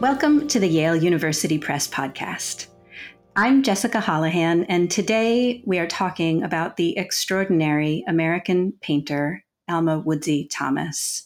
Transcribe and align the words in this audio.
Welcome 0.00 0.48
to 0.48 0.58
the 0.58 0.66
Yale 0.66 0.96
University 0.96 1.58
Press 1.58 1.86
podcast. 1.86 2.68
I'm 3.36 3.62
Jessica 3.62 3.98
Holohan, 3.98 4.64
and 4.66 4.90
today 4.90 5.62
we 5.66 5.78
are 5.78 5.86
talking 5.86 6.42
about 6.42 6.78
the 6.78 6.96
extraordinary 6.96 8.02
American 8.08 8.72
painter 8.80 9.44
Alma 9.68 9.98
Woodsey 9.98 10.48
Thomas. 10.50 11.24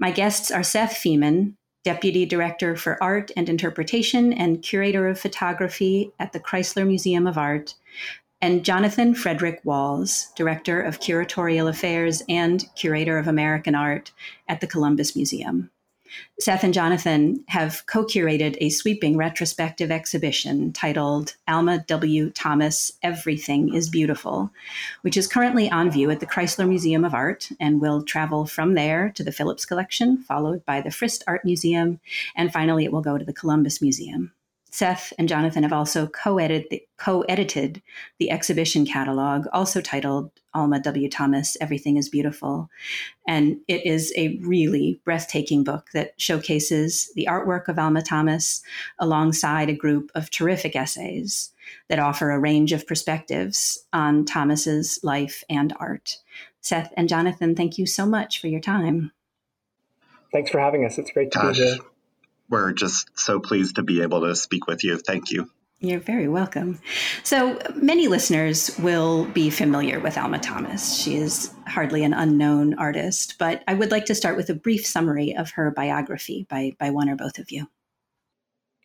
My 0.00 0.10
guests 0.10 0.50
are 0.50 0.62
Seth 0.62 0.94
Feman, 0.94 1.56
Deputy 1.84 2.24
Director 2.24 2.74
for 2.74 2.96
Art 3.02 3.32
and 3.36 3.50
Interpretation 3.50 4.32
and 4.32 4.62
Curator 4.62 5.06
of 5.08 5.20
Photography 5.20 6.10
at 6.18 6.32
the 6.32 6.40
Chrysler 6.40 6.86
Museum 6.86 7.26
of 7.26 7.36
Art, 7.36 7.74
and 8.40 8.64
Jonathan 8.64 9.14
Frederick 9.14 9.60
Walz, 9.62 10.32
Director 10.34 10.80
of 10.80 11.00
Curatorial 11.00 11.68
Affairs 11.68 12.22
and 12.30 12.64
Curator 12.76 13.18
of 13.18 13.28
American 13.28 13.74
Art 13.74 14.10
at 14.48 14.62
the 14.62 14.66
Columbus 14.66 15.14
Museum. 15.14 15.70
Seth 16.38 16.64
and 16.64 16.74
Jonathan 16.74 17.44
have 17.48 17.84
co 17.86 18.04
curated 18.04 18.56
a 18.60 18.70
sweeping 18.70 19.16
retrospective 19.16 19.90
exhibition 19.90 20.72
titled 20.72 21.34
Alma 21.48 21.84
W. 21.86 22.30
Thomas 22.30 22.92
Everything 23.02 23.74
is 23.74 23.88
Beautiful, 23.88 24.50
which 25.02 25.16
is 25.16 25.26
currently 25.26 25.70
on 25.70 25.90
view 25.90 26.10
at 26.10 26.20
the 26.20 26.26
Chrysler 26.26 26.68
Museum 26.68 27.04
of 27.04 27.14
Art 27.14 27.48
and 27.58 27.80
will 27.80 28.02
travel 28.02 28.46
from 28.46 28.74
there 28.74 29.10
to 29.14 29.24
the 29.24 29.32
Phillips 29.32 29.64
Collection, 29.64 30.18
followed 30.22 30.64
by 30.64 30.80
the 30.80 30.90
Frist 30.90 31.22
Art 31.26 31.44
Museum, 31.44 32.00
and 32.36 32.52
finally 32.52 32.84
it 32.84 32.92
will 32.92 33.02
go 33.02 33.18
to 33.18 33.24
the 33.24 33.32
Columbus 33.32 33.80
Museum. 33.80 34.32
Seth 34.76 35.10
and 35.16 35.26
Jonathan 35.26 35.62
have 35.62 35.72
also 35.72 36.06
co-edited 36.06 36.68
the, 36.68 36.82
co-edited 36.98 37.80
the 38.18 38.30
exhibition 38.30 38.84
catalog, 38.84 39.46
also 39.50 39.80
titled 39.80 40.30
Alma 40.52 40.80
W. 40.80 41.08
Thomas, 41.08 41.56
Everything 41.62 41.96
is 41.96 42.10
Beautiful. 42.10 42.68
And 43.26 43.56
it 43.68 43.86
is 43.86 44.12
a 44.18 44.38
really 44.42 45.00
breathtaking 45.02 45.64
book 45.64 45.86
that 45.94 46.12
showcases 46.18 47.10
the 47.14 47.26
artwork 47.26 47.68
of 47.68 47.78
Alma 47.78 48.02
Thomas 48.02 48.62
alongside 48.98 49.70
a 49.70 49.74
group 49.74 50.10
of 50.14 50.28
terrific 50.28 50.76
essays 50.76 51.54
that 51.88 51.98
offer 51.98 52.30
a 52.30 52.38
range 52.38 52.72
of 52.72 52.86
perspectives 52.86 53.82
on 53.94 54.26
Thomas's 54.26 55.00
life 55.02 55.42
and 55.48 55.72
art. 55.80 56.18
Seth 56.60 56.92
and 56.98 57.08
Jonathan, 57.08 57.56
thank 57.56 57.78
you 57.78 57.86
so 57.86 58.04
much 58.04 58.42
for 58.42 58.48
your 58.48 58.60
time. 58.60 59.10
Thanks 60.34 60.50
for 60.50 60.60
having 60.60 60.84
us. 60.84 60.98
It's 60.98 61.12
great 61.12 61.30
to 61.32 61.38
Gosh. 61.38 61.56
be 61.56 61.64
here 61.64 61.76
we're 62.48 62.72
just 62.72 63.18
so 63.18 63.40
pleased 63.40 63.76
to 63.76 63.82
be 63.82 64.02
able 64.02 64.22
to 64.22 64.34
speak 64.36 64.66
with 64.66 64.84
you. 64.84 64.98
Thank 64.98 65.30
you. 65.30 65.50
You're 65.80 66.00
very 66.00 66.26
welcome. 66.26 66.80
So, 67.22 67.58
many 67.74 68.08
listeners 68.08 68.70
will 68.78 69.26
be 69.26 69.50
familiar 69.50 70.00
with 70.00 70.16
Alma 70.16 70.38
Thomas. 70.38 70.96
She 70.96 71.16
is 71.16 71.52
hardly 71.66 72.02
an 72.02 72.14
unknown 72.14 72.74
artist, 72.74 73.36
but 73.38 73.62
I 73.68 73.74
would 73.74 73.90
like 73.90 74.06
to 74.06 74.14
start 74.14 74.38
with 74.38 74.48
a 74.48 74.54
brief 74.54 74.86
summary 74.86 75.36
of 75.36 75.50
her 75.50 75.70
biography 75.70 76.46
by, 76.48 76.74
by 76.80 76.88
one 76.88 77.10
or 77.10 77.16
both 77.16 77.38
of 77.38 77.50
you. 77.50 77.68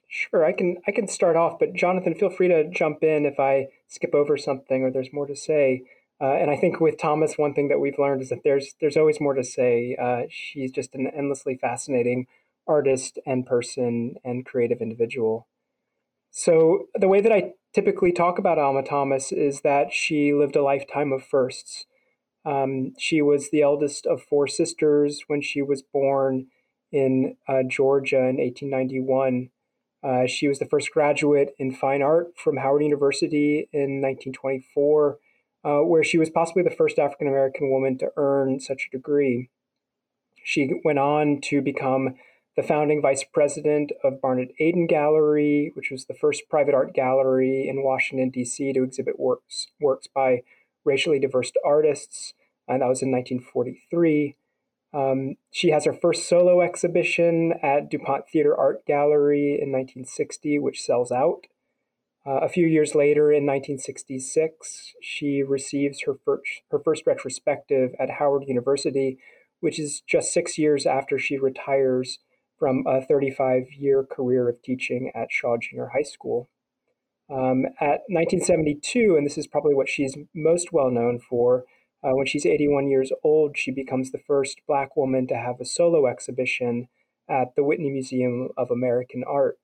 Sure, 0.10 0.44
I 0.44 0.52
can 0.52 0.76
I 0.86 0.92
can 0.92 1.08
start 1.08 1.38
off, 1.38 1.58
but 1.58 1.74
Jonathan, 1.74 2.14
feel 2.14 2.30
free 2.30 2.50
to 2.50 2.70
jump 2.70 3.02
in 3.02 3.26
if 3.26 3.40
I 3.40 3.68
skip 3.88 4.14
over 4.14 4.36
something 4.36 4.84
or 4.84 4.92
there's 4.92 5.14
more 5.14 5.26
to 5.26 5.36
say. 5.38 5.84
Uh, 6.20 6.34
and 6.34 6.52
I 6.52 6.58
think 6.58 6.82
with 6.82 7.00
Thomas, 7.00 7.38
one 7.38 7.54
thing 7.54 7.70
that 7.70 7.80
we've 7.80 7.98
learned 7.98 8.22
is 8.22 8.28
that 8.28 8.44
there's 8.44 8.76
there's 8.82 8.98
always 8.98 9.22
more 9.22 9.34
to 9.34 9.44
say. 9.46 9.96
Uh, 9.96 10.24
she's 10.30 10.74
just 10.74 10.94
an 10.96 11.08
endlessly 11.08 11.56
fascinating 11.56 12.28
artist 12.68 13.20
and 13.26 13.46
person 13.46 14.16
and 14.24 14.46
creative 14.46 14.82
individual. 14.82 15.48
So, 16.32 16.88
the 16.96 17.08
way 17.08 17.22
that 17.22 17.32
I 17.32 17.54
typically 17.74 18.12
talk 18.12 18.40
about 18.40 18.58
Alma 18.58 18.84
Thomas 18.84 19.32
is 19.32 19.62
that 19.62 19.92
she 19.92 20.34
lived 20.34 20.56
a 20.56 20.64
lifetime 20.64 21.12
of 21.12 21.24
firsts. 21.24 21.86
Um, 22.46 22.94
she 22.98 23.22
was 23.22 23.50
the 23.50 23.62
eldest 23.62 24.06
of 24.06 24.24
four 24.24 24.48
sisters 24.48 25.24
when 25.28 25.42
she 25.42 25.62
was 25.62 25.82
born 25.82 26.48
in 26.92 27.36
uh, 27.48 27.64
Georgia 27.68 28.18
in 28.18 28.38
1891. 28.38 29.50
Uh, 30.04 30.26
she 30.26 30.48
was 30.48 30.60
the 30.60 30.66
first 30.66 30.92
graduate 30.92 31.54
in 31.60 31.72
fine 31.72 32.02
art 32.02 32.28
from 32.36 32.58
Howard 32.58 32.82
University 32.82 33.70
in 33.72 34.02
1924, 34.02 35.20
uh, 35.64 35.80
where 35.80 36.04
she 36.04 36.18
was 36.18 36.30
possibly 36.30 36.64
the 36.64 36.72
first 36.72 36.98
African 36.98 37.28
American 37.28 37.70
woman 37.70 37.98
to 38.00 38.12
earn 38.18 38.60
such 38.60 38.88
a 38.88 38.98
degree. 38.98 39.50
She 40.44 40.72
went 40.84 40.98
on 40.98 41.40
to 41.42 41.62
become 41.62 42.16
the 42.56 42.64
founding 42.64 43.02
vice 43.02 43.24
president 43.24 43.92
of 44.04 44.22
Barnett 44.22 44.52
Aden 44.60 44.88
Gallery, 44.88 45.72
which 45.76 45.90
was 45.90 46.06
the 46.06 46.14
first 46.14 46.50
private 46.50 46.74
art 46.74 46.94
gallery 46.94 47.68
in 47.68 47.84
Washington, 47.84 48.30
D.C. 48.30 48.74
to 48.74 48.84
exhibit 48.84 49.20
works, 49.20 49.68
works 49.80 50.08
by 50.08 50.44
racially 50.84 51.20
diverse 51.20 51.52
artists, 51.66 52.34
and 52.68 52.82
that 52.82 52.88
was 52.88 53.02
in 53.02 53.12
1943. 53.12 54.36
Um, 54.94 55.36
she 55.52 55.70
has 55.70 55.86
her 55.86 55.94
first 55.94 56.28
solo 56.28 56.62
exhibition 56.62 57.54
at 57.64 57.90
DuPont 57.90 58.26
Theater 58.28 58.56
Art 58.58 58.86
Gallery 58.86 59.54
in 59.54 59.72
1960, 59.72 60.60
which 60.60 60.82
sells 60.82 61.12
out. 61.12 61.48
Uh, 62.26 62.40
a 62.42 62.50
few 62.50 62.68
years 62.68 62.94
later, 62.94 63.32
in 63.32 63.46
1966, 63.46 64.94
she 65.02 65.42
receives 65.42 66.04
her 66.04 66.16
first, 66.26 66.62
her 66.70 66.80
first 66.80 67.08
retrospective 67.08 67.96
at 67.98 68.12
Howard 68.20 68.44
University, 68.48 69.18
which 69.62 69.80
is 69.80 70.02
just 70.02 70.34
six 70.34 70.58
years 70.58 70.86
after 70.86 71.18
she 71.18 71.38
retires 71.38 72.20
from 72.62 72.84
a 72.86 73.04
35 73.04 73.74
year 73.76 74.04
career 74.04 74.48
of 74.48 74.62
teaching 74.62 75.12
at 75.16 75.32
Shaw 75.32 75.58
Junior 75.58 75.90
High 75.96 76.04
School. 76.04 76.48
Um, 77.28 77.66
at 77.80 78.02
1972, 78.08 79.16
and 79.18 79.26
this 79.26 79.36
is 79.36 79.48
probably 79.48 79.74
what 79.74 79.90
she's 79.90 80.16
most 80.36 80.72
well 80.72 80.92
known 80.92 81.20
for, 81.20 81.66
uh, 82.04 82.12
when 82.12 82.28
she's 82.28 82.46
81 82.46 82.88
years 82.88 83.12
old, 83.24 83.58
she 83.58 83.72
becomes 83.72 84.12
the 84.12 84.20
first 84.20 84.62
Black 84.68 84.96
woman 84.96 85.26
to 85.28 85.36
have 85.36 85.60
a 85.60 85.66
solo 85.66 86.06
exhibition 86.06 86.88
at 87.28 87.56
the 87.56 87.64
Whitney 87.64 87.90
Museum 87.90 88.50
of 88.56 88.70
American 88.70 89.24
Art. 89.28 89.58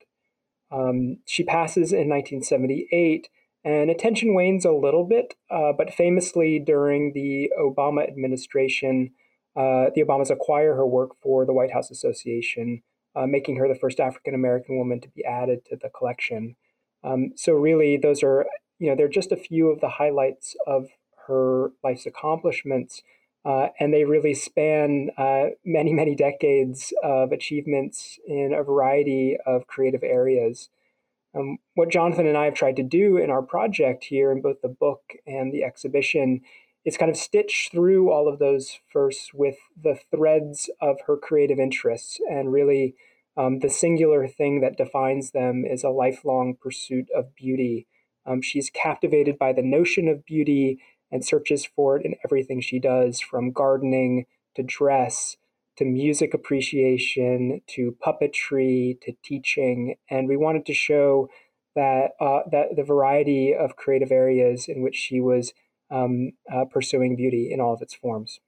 Um, 0.72 1.18
she 1.28 1.44
passes 1.44 1.94
in 1.94 2.10
1978, 2.10 3.30
and 3.64 3.92
attention 3.92 4.34
wanes 4.34 4.66
a 4.66 4.72
little 4.72 5.06
bit, 5.06 5.36
uh, 5.52 5.72
but 5.78 5.94
famously 5.94 6.58
during 6.58 7.14
the 7.14 7.52
Obama 7.60 8.08
administration, 8.08 9.12
uh, 9.58 9.90
the 9.96 10.04
Obamas 10.04 10.30
acquire 10.30 10.76
her 10.76 10.86
work 10.86 11.12
for 11.22 11.46
the 11.46 11.54
White 11.54 11.74
House 11.74 11.90
Association, 11.90 12.84
uh, 13.16 13.26
making 13.26 13.56
her 13.56 13.68
the 13.68 13.80
first 13.80 14.00
African 14.00 14.36
American 14.36 14.78
woman 14.78 15.02
to 15.02 15.10
be 15.10 15.26
added 15.26 15.66
to 15.66 15.76
the 15.76 15.90
collection. 15.90 16.56
Um, 17.04 17.32
so 17.36 17.54
really, 17.54 17.98
those 17.98 18.22
are 18.22 18.46
you 18.78 18.90
know 18.90 18.96
they're 18.96 19.08
just 19.08 19.32
a 19.32 19.38
few 19.38 19.70
of 19.70 19.82
the 19.82 19.90
highlights 19.90 20.56
of 20.68 20.90
her 21.28 21.72
life's 21.84 22.06
accomplishments, 22.06 23.02
uh, 23.46 23.70
and 23.80 23.92
they 23.92 24.06
really 24.06 24.36
span 24.36 25.10
uh, 25.18 25.48
many 25.66 25.92
many 25.92 26.14
decades 26.14 26.94
of 27.04 27.32
achievements 27.32 28.20
in 28.28 28.54
a 28.54 28.64
variety 28.64 29.38
of 29.44 29.66
creative 29.66 30.04
areas. 30.04 30.70
Um, 31.36 31.58
what 31.74 31.90
Jonathan 31.90 32.28
and 32.28 32.38
I 32.38 32.46
have 32.46 32.54
tried 32.54 32.76
to 32.76 32.84
do 32.84 33.18
in 33.18 33.32
our 33.32 33.42
project 33.42 34.04
here 34.06 34.32
in 34.32 34.42
both 34.42 34.62
the 34.62 34.70
book 34.70 35.02
and 35.26 35.52
the 35.52 35.64
exhibition 35.64 36.42
it's 36.88 36.96
kind 36.96 37.12
of 37.12 37.18
stitched 37.18 37.74
through 37.74 38.10
all 38.14 38.30
of 38.30 38.40
those 38.40 38.80
first 38.94 39.34
with 39.34 39.58
the 39.84 40.00
threads 40.10 40.70
of 40.80 40.96
her 41.06 41.18
creative 41.18 41.60
interests 41.60 42.18
and 42.32 42.54
really 42.54 42.96
um, 43.36 43.60
the 43.60 43.70
singular 43.70 44.26
thing 44.26 44.62
that 44.62 44.78
defines 44.78 45.32
them 45.32 45.66
is 45.66 45.84
a 45.84 45.90
lifelong 45.90 46.56
pursuit 46.56 47.10
of 47.14 47.36
beauty. 47.36 47.88
Um, 48.26 48.42
she's 48.42 48.70
captivated 48.70 49.38
by 49.38 49.52
the 49.52 49.62
notion 49.62 50.08
of 50.08 50.26
beauty 50.26 50.80
and 51.12 51.26
searches 51.26 51.66
for 51.66 51.98
it 51.98 52.06
in 52.06 52.16
everything 52.24 52.62
she 52.62 52.80
does, 52.80 53.20
from 53.20 53.52
gardening 53.52 54.26
to 54.56 54.64
dress 54.64 55.36
to 55.76 55.84
music 55.84 56.34
appreciation 56.34 57.60
to 57.68 57.98
puppetry 58.02 59.00
to 59.02 59.12
teaching. 59.26 59.96
And 60.10 60.30
we 60.30 60.38
wanted 60.38 60.66
to 60.68 60.74
show 60.74 61.28
that 61.76 62.12
uh, 62.22 62.44
that 62.50 62.78
the 62.78 62.84
variety 62.84 63.54
of 63.54 63.76
creative 63.76 64.12
areas 64.12 64.70
in 64.70 64.82
which 64.82 64.96
she 64.96 65.20
was 65.20 65.52
um, 65.90 66.32
uh, 66.52 66.66
pursuing 66.66 67.16
beauty 67.16 67.52
in 67.52 67.60
all 67.60 67.74
of 67.74 67.82
its 67.82 67.94
forms. 67.94 68.40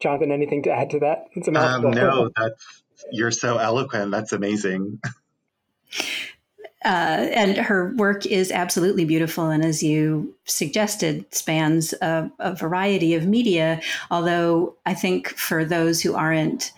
Jonathan, 0.00 0.30
anything 0.30 0.62
to 0.62 0.70
add 0.70 0.90
to 0.90 1.00
that? 1.00 1.26
It's 1.32 1.48
a 1.48 1.52
mouthful. 1.52 1.88
Um, 1.88 1.94
no, 1.94 2.30
that's 2.36 2.82
you're 3.12 3.30
so 3.30 3.58
eloquent. 3.58 4.10
That's 4.10 4.32
amazing. 4.32 5.00
Uh, 6.84 7.26
and 7.34 7.56
her 7.56 7.92
work 7.96 8.24
is 8.24 8.52
absolutely 8.52 9.04
beautiful, 9.04 9.50
and 9.50 9.64
as 9.64 9.82
you 9.82 10.32
suggested, 10.44 11.24
spans 11.34 11.92
a, 11.94 12.30
a 12.38 12.54
variety 12.54 13.14
of 13.14 13.26
media. 13.26 13.80
Although 14.12 14.76
I 14.86 14.94
think 14.94 15.30
for 15.30 15.64
those 15.64 16.00
who 16.00 16.14
aren't 16.14 16.70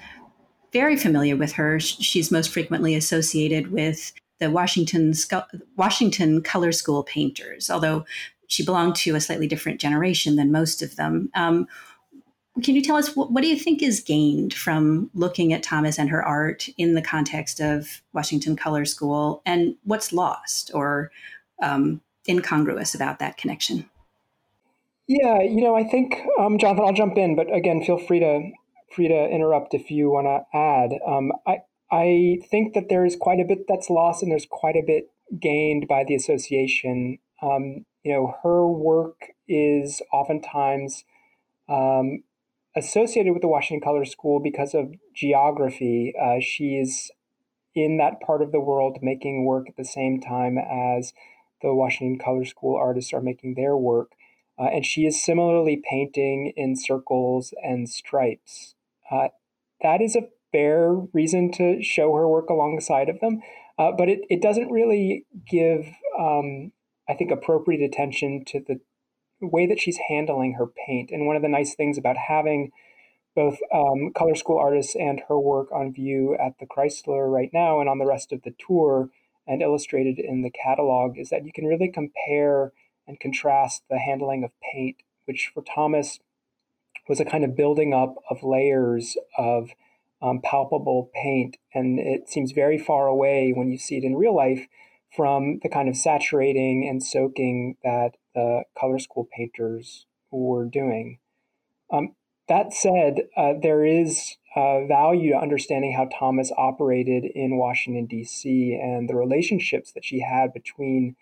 very 0.73 0.97
familiar 0.97 1.37
with 1.37 1.53
her, 1.53 1.79
she's 1.79 2.31
most 2.31 2.49
frequently 2.49 2.95
associated 2.95 3.73
with 3.73 4.13
the 4.39 4.51
Washington 4.51 5.13
Washington 5.77 6.41
Color 6.41 6.73
School 6.73 7.03
painters. 7.03 7.71
Although 7.71 8.07
she 8.51 8.65
belonged 8.65 8.97
to 8.97 9.15
a 9.15 9.21
slightly 9.21 9.47
different 9.47 9.81
generation 9.81 10.35
than 10.35 10.51
most 10.51 10.83
of 10.83 10.97
them. 10.97 11.31
Um, 11.35 11.69
can 12.65 12.75
you 12.75 12.83
tell 12.83 12.97
us 12.97 13.15
what, 13.15 13.31
what, 13.31 13.43
do 13.43 13.49
you 13.49 13.57
think 13.57 13.81
is 13.81 14.01
gained 14.01 14.53
from 14.53 15.09
looking 15.15 15.53
at 15.53 15.63
Thomas 15.63 16.01
and 16.01 16.11
her 16.11 16.21
art 16.21 16.69
in 16.77 16.95
the 16.95 17.01
context 17.01 17.61
of 17.61 18.03
Washington 18.13 18.57
Color 18.57 18.85
School, 18.87 19.41
and 19.47 19.77
what's 19.85 20.13
lost 20.13 20.73
or 20.75 21.13
um, 21.63 22.01
incongruous 22.29 22.93
about 22.93 23.21
that 23.21 23.37
connection? 23.37 23.89
Yeah, 25.07 25.41
you 25.41 25.63
know, 25.63 25.77
I 25.77 25.85
think 25.85 26.21
um, 26.41 26.59
Jonathan, 26.59 26.85
I'll 26.85 26.93
jump 26.93 27.17
in, 27.17 27.37
but 27.37 27.55
again, 27.55 27.85
feel 27.85 27.99
free 27.99 28.19
to 28.19 28.51
free 28.93 29.07
to 29.07 29.29
interrupt 29.29 29.75
if 29.75 29.89
you 29.93 30.11
want 30.11 30.27
to 30.27 30.59
add. 30.59 30.91
Um, 31.07 31.31
I 31.47 31.59
I 31.93 32.41
think 32.51 32.75
that 32.75 32.89
there 32.89 33.07
is 33.07 33.15
quite 33.15 33.39
a 33.39 33.45
bit 33.45 33.67
that's 33.69 33.89
lost 33.89 34.25
and 34.25 34.33
there's 34.33 34.47
quite 34.51 34.75
a 34.75 34.85
bit 34.85 35.13
gained 35.41 35.87
by 35.87 36.03
the 36.03 36.17
association. 36.17 37.19
Um, 37.43 37.87
you 38.05 38.13
know, 38.13 38.35
her 38.43 38.67
work 38.67 39.33
is 39.47 40.01
oftentimes 40.13 41.05
um, 41.69 42.23
associated 42.77 43.33
with 43.33 43.43
the 43.43 43.49
Washington 43.49 43.85
Color 43.85 44.05
School 44.05 44.41
because 44.41 44.75
of 44.75 44.95
geography. 45.15 46.15
Uh, 46.21 46.41
she 46.41 46.77
is 46.77 47.11
in 47.75 47.99
that 47.99 48.21
part 48.21 48.43
of 48.43 48.53
the 48.53 48.61
world 48.61 48.99
making 49.03 49.45
work 49.45 49.69
at 49.69 49.77
the 49.77 49.85
same 49.85 50.21
time 50.21 50.59
as 50.59 51.13
the 51.63 51.75
Washington 51.75 52.19
Color 52.19 52.45
School 52.45 52.77
artists 52.77 53.13
are 53.13 53.21
making 53.21 53.55
their 53.55 53.77
work. 53.77 54.13
Uh, 54.59 54.65
and 54.65 54.85
she 54.85 55.07
is 55.07 55.23
similarly 55.23 55.83
painting 55.89 56.53
in 56.57 56.77
circles 56.77 57.55
and 57.63 57.89
stripes. 57.89 58.75
Uh, 59.11 59.29
that 59.83 60.01
is 60.01 60.17
a 60.17 60.29
fair 60.53 60.93
reason 61.13 61.51
to 61.53 61.83
show 61.83 62.15
her 62.15 62.29
work 62.29 62.51
alongside 62.51 63.09
of 63.09 63.21
them, 63.21 63.41
uh, 63.79 63.93
but 63.97 64.09
it, 64.09 64.21
it 64.29 64.43
doesn't 64.43 64.71
really 64.71 65.25
give, 65.49 65.87
um, 66.19 66.73
I 67.11 67.15
think, 67.15 67.33
appropriate 67.33 67.83
attention 67.83 68.45
to 68.47 68.61
the 68.61 68.81
way 69.41 69.67
that 69.67 69.81
she's 69.81 69.99
handling 70.09 70.55
her 70.55 70.67
paint. 70.67 71.11
And 71.11 71.27
one 71.27 71.35
of 71.35 71.43
the 71.43 71.49
nice 71.49 71.75
things 71.75 71.99
about 71.99 72.17
having 72.17 72.71
both 73.35 73.59
um, 73.75 74.13
color 74.15 74.37
school 74.37 74.59
artists 74.59 74.95
and 74.95 75.23
her 75.29 75.39
work 75.39 75.73
on 75.73 75.93
view 75.93 76.37
at 76.41 76.59
the 76.61 76.67
Chrysler 76.67 77.31
right 77.31 77.51
now 77.53 77.81
and 77.81 77.89
on 77.89 77.99
the 77.99 78.07
rest 78.07 78.33
of 78.33 78.43
the 78.43 78.55
tour 78.65 79.11
and 79.47 79.63
illustrated 79.63 80.19
in 80.19 80.43
the 80.43 80.51
catalog 80.51 81.19
is 81.19 81.31
that 81.31 81.45
you 81.45 81.53
can 81.53 81.65
really 81.65 81.91
compare 81.91 82.73
and 83.09 83.19
contrast 83.19 83.83
the 83.91 83.99
handling 83.99 84.45
of 84.45 84.51
paint, 84.73 84.99
which 85.25 85.51
for 85.53 85.63
Thomas 85.63 86.21
was 87.09 87.19
a 87.19 87.25
kind 87.25 87.45
of 87.45 87.57
building 87.57 87.93
up 87.93 88.15
of 88.31 88.45
layers 88.45 89.17
of 89.37 89.71
um, 90.23 90.41
palpable 90.43 91.11
paint. 91.15 91.57
And 91.75 91.99
it 91.99 92.29
seems 92.29 92.53
very 92.53 92.79
far 92.79 93.09
away 93.09 93.53
when 93.53 93.73
you 93.73 93.79
see 93.79 93.97
it 93.97 94.05
in 94.05 94.15
real 94.15 94.37
life 94.37 94.69
from 95.15 95.59
the 95.63 95.69
kind 95.69 95.89
of 95.89 95.97
saturating 95.97 96.87
and 96.89 97.03
soaking 97.03 97.77
that 97.83 98.13
the 98.35 98.63
color 98.79 98.99
school 98.99 99.29
painters 99.37 100.07
were 100.31 100.65
doing. 100.65 101.19
Um, 101.93 102.15
that 102.49 102.73
said, 102.73 103.23
uh, 103.37 103.55
there 103.61 103.85
is 103.85 104.37
uh, 104.57 104.85
value 104.87 105.33
to 105.33 105.39
understanding 105.39 105.93
how 105.93 106.09
Thomas 106.19 106.53
operated 106.57 107.25
in 107.25 107.57
Washington, 107.57 108.07
D.C., 108.07 108.79
and 108.81 109.09
the 109.09 109.15
relationships 109.15 109.93
that 109.93 110.05
she 110.05 110.21
had 110.21 110.53
between 110.53 111.17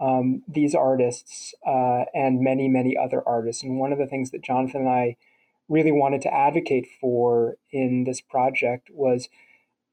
um, 0.00 0.42
these 0.48 0.74
artists 0.74 1.54
uh, 1.64 2.04
and 2.12 2.40
many, 2.40 2.68
many 2.68 2.96
other 2.96 3.22
artists. 3.26 3.62
And 3.62 3.78
one 3.78 3.92
of 3.92 3.98
the 3.98 4.06
things 4.06 4.32
that 4.32 4.42
Jonathan 4.42 4.82
and 4.82 4.90
I 4.90 5.16
really 5.68 5.92
wanted 5.92 6.22
to 6.22 6.34
advocate 6.34 6.88
for 7.00 7.56
in 7.70 8.04
this 8.04 8.20
project 8.20 8.90
was 8.92 9.28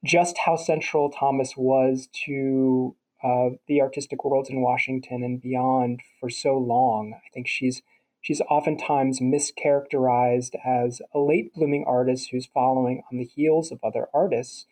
just 0.04 0.40
how 0.40 0.56
central 0.56 1.12
Thomas 1.12 1.54
was 1.56 2.10
to 2.26 2.96
uh, 3.24 3.50
the 3.68 3.82
artistic 3.82 4.24
worlds 4.24 4.50
in 4.50 4.62
Washington 4.62 5.24
and 5.24 5.42
beyond 5.42 6.02
for 6.20 6.30
so 6.30 6.58
long. 6.58 7.14
I 7.16 7.30
think 7.34 7.48
she's 7.48 7.82
she's 8.22 8.42
oftentimes 8.50 9.20
mischaracterized 9.20 10.56
as 10.66 11.02
a 11.14 11.20
late 11.20 11.54
blooming 11.54 11.86
artist 11.88 12.30
who's 12.32 12.46
following 12.46 13.04
on 13.12 13.18
the 13.18 13.26
heels 13.26 13.72
of 13.72 13.80
other 13.84 14.08
artists. 14.14 14.66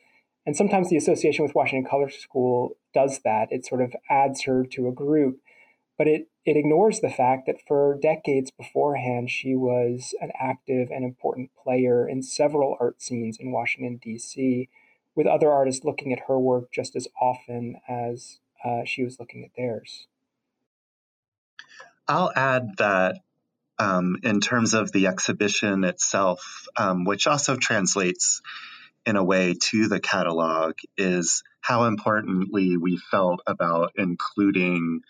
And 0.45 0.55
sometimes 0.55 0.89
the 0.89 0.97
association 0.97 1.43
with 1.43 1.55
Washington 1.55 1.89
Color 1.89 2.09
School 2.09 2.77
does 2.93 3.19
that. 3.25 3.51
It 3.51 3.65
sort 3.65 3.81
of 3.81 3.93
adds 4.09 4.43
her 4.43 4.65
to 4.65 4.87
a 4.87 4.93
group, 4.93 5.39
but 5.97 6.07
it, 6.07 6.29
it 6.45 6.55
ignores 6.55 7.01
the 7.01 7.09
fact 7.09 7.47
that 7.47 7.59
for 7.67 7.99
decades 8.01 8.49
beforehand, 8.51 9.29
she 9.29 9.55
was 9.55 10.15
an 10.21 10.31
active 10.39 10.89
and 10.89 11.03
important 11.03 11.49
player 11.61 12.07
in 12.07 12.23
several 12.23 12.77
art 12.79 13.01
scenes 13.01 13.37
in 13.37 13.51
Washington, 13.51 13.99
D.C., 14.01 14.69
with 15.17 15.27
other 15.27 15.51
artists 15.51 15.83
looking 15.83 16.13
at 16.13 16.19
her 16.27 16.39
work 16.39 16.71
just 16.71 16.95
as 16.95 17.07
often 17.19 17.75
as 17.89 18.39
uh, 18.63 18.85
she 18.85 19.03
was 19.03 19.19
looking 19.19 19.43
at 19.43 19.49
theirs. 19.57 20.07
I'll 22.07 22.31
add 22.33 22.77
that 22.77 23.17
um, 23.79 24.17
in 24.23 24.39
terms 24.39 24.73
of 24.73 24.91
the 24.91 25.07
exhibition 25.07 25.83
itself, 25.83 26.67
um, 26.77 27.03
which 27.03 27.27
also 27.27 27.57
translates 27.57 28.41
in 29.05 29.15
a 29.15 29.23
way 29.23 29.55
to 29.71 29.87
the 29.87 29.99
catalog, 29.99 30.75
is 30.97 31.43
how 31.61 31.85
importantly 31.85 32.77
we 32.77 32.97
felt 32.97 33.41
about 33.47 33.93
including 33.95 35.01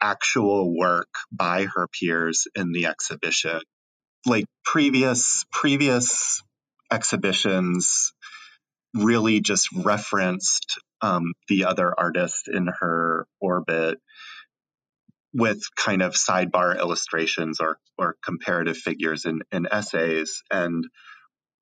actual 0.00 0.76
work 0.76 1.08
by 1.30 1.66
her 1.66 1.86
peers 1.86 2.48
in 2.54 2.72
the 2.72 2.86
exhibition. 2.86 3.60
Like 4.26 4.46
previous 4.64 5.44
previous 5.52 6.42
exhibitions 6.90 8.12
really 8.94 9.40
just 9.40 9.68
referenced 9.72 10.78
um, 11.00 11.34
the 11.48 11.64
other 11.64 11.92
artists 11.96 12.48
in 12.48 12.68
her 12.80 13.26
orbit 13.40 13.98
with 15.32 15.62
kind 15.76 16.00
of 16.00 16.14
sidebar 16.14 16.78
illustrations 16.78 17.60
or, 17.60 17.78
or 17.98 18.16
comparative 18.24 18.76
figures 18.76 19.24
in, 19.24 19.42
in 19.50 19.66
essays. 19.70 20.42
And 20.50 20.84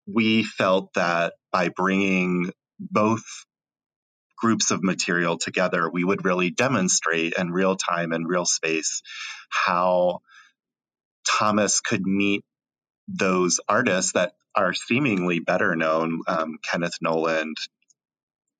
we 0.07 0.43
felt 0.43 0.93
that 0.95 1.35
by 1.53 1.71
bringing 1.71 2.51
both 2.79 3.25
groups 4.37 4.71
of 4.71 4.83
material 4.83 5.39
together, 5.39 5.89
we 5.91 6.05
would 6.05 6.25
really 6.25 6.51
demonstrate 6.51 7.33
in 7.39 7.51
real 7.51 7.77
time 7.77 8.13
and 8.13 8.29
real 8.29 8.45
space 8.45 9.03
how 9.49 10.21
Thomas 11.27 11.81
could 11.81 12.03
meet 12.03 12.45
those 13.09 13.61
artists 13.69 14.13
that 14.13 14.33
are 14.55 14.75
seemingly 14.75 15.41
better 15.41 15.77
known 15.77 16.21
um, 16.27 16.59
Kenneth 16.63 16.99
Noland, 17.01 17.57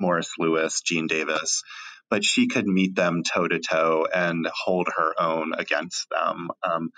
Morris 0.01 0.33
Louis, 0.39 0.81
Gene 0.83 1.07
Davis, 1.07 1.63
but 2.11 2.25
she 2.25 2.49
could 2.49 2.67
meet 2.67 2.95
them 2.95 3.23
toe 3.23 3.49
to 3.49 3.59
toe 3.61 4.07
and 4.13 4.47
hold 4.53 4.89
her 4.97 5.13
own 5.21 5.53
against 5.57 6.07
them. 6.11 6.49
Um, 6.63 6.91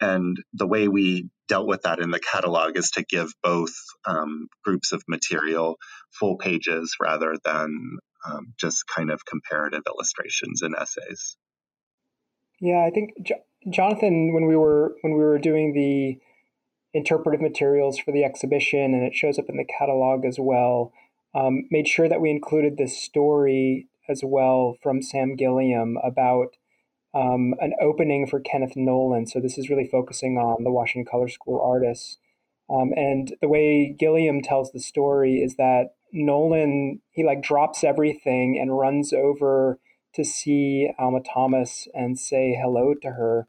and 0.00 0.36
the 0.52 0.66
way 0.66 0.88
we 0.88 1.28
dealt 1.48 1.66
with 1.66 1.82
that 1.82 2.00
in 2.00 2.10
the 2.10 2.20
catalog 2.20 2.76
is 2.76 2.90
to 2.92 3.04
give 3.04 3.32
both 3.42 3.74
um, 4.04 4.48
groups 4.64 4.92
of 4.92 5.02
material 5.08 5.76
full 6.10 6.36
pages 6.36 6.96
rather 7.00 7.36
than 7.44 7.98
um, 8.28 8.52
just 8.58 8.84
kind 8.86 9.10
of 9.10 9.24
comparative 9.24 9.82
illustrations 9.86 10.62
and 10.62 10.74
essays. 10.74 11.36
Yeah, 12.60 12.84
I 12.84 12.90
think 12.90 13.12
J- 13.22 13.44
Jonathan, 13.70 14.32
when 14.34 14.46
we 14.46 14.56
were 14.56 14.96
when 15.02 15.12
we 15.12 15.20
were 15.20 15.38
doing 15.38 15.72
the 15.72 16.18
interpretive 16.96 17.40
materials 17.40 17.98
for 17.98 18.12
the 18.12 18.24
exhibition, 18.24 18.94
and 18.94 19.02
it 19.02 19.14
shows 19.14 19.38
up 19.38 19.48
in 19.48 19.56
the 19.56 19.64
catalog 19.78 20.24
as 20.24 20.38
well, 20.38 20.92
um, 21.34 21.68
made 21.70 21.86
sure 21.86 22.08
that 22.08 22.20
we 22.20 22.30
included 22.30 22.76
this 22.76 23.00
story 23.00 23.88
as 24.08 24.22
well 24.24 24.76
from 24.82 25.02
Sam 25.02 25.36
Gilliam 25.36 25.98
about 26.02 26.56
um, 27.14 27.54
an 27.60 27.72
opening 27.80 28.26
for 28.26 28.40
Kenneth 28.40 28.76
Noland. 28.76 29.28
So 29.28 29.40
this 29.40 29.58
is 29.58 29.70
really 29.70 29.86
focusing 29.86 30.36
on 30.38 30.64
the 30.64 30.70
Washington 30.70 31.10
Color 31.10 31.28
School 31.28 31.60
artists. 31.62 32.18
Um, 32.68 32.92
and 32.96 33.34
the 33.40 33.48
way 33.48 33.94
Gilliam 33.98 34.42
tells 34.42 34.72
the 34.72 34.80
story 34.80 35.36
is 35.36 35.56
that 35.56 35.94
Noland 36.12 37.00
he 37.10 37.24
like 37.24 37.42
drops 37.42 37.84
everything 37.84 38.58
and 38.60 38.76
runs 38.76 39.12
over 39.12 39.78
to 40.14 40.24
see 40.24 40.90
Alma 40.98 41.20
Thomas 41.20 41.88
and 41.94 42.18
say 42.18 42.58
hello 42.60 42.94
to 43.02 43.10
her. 43.10 43.48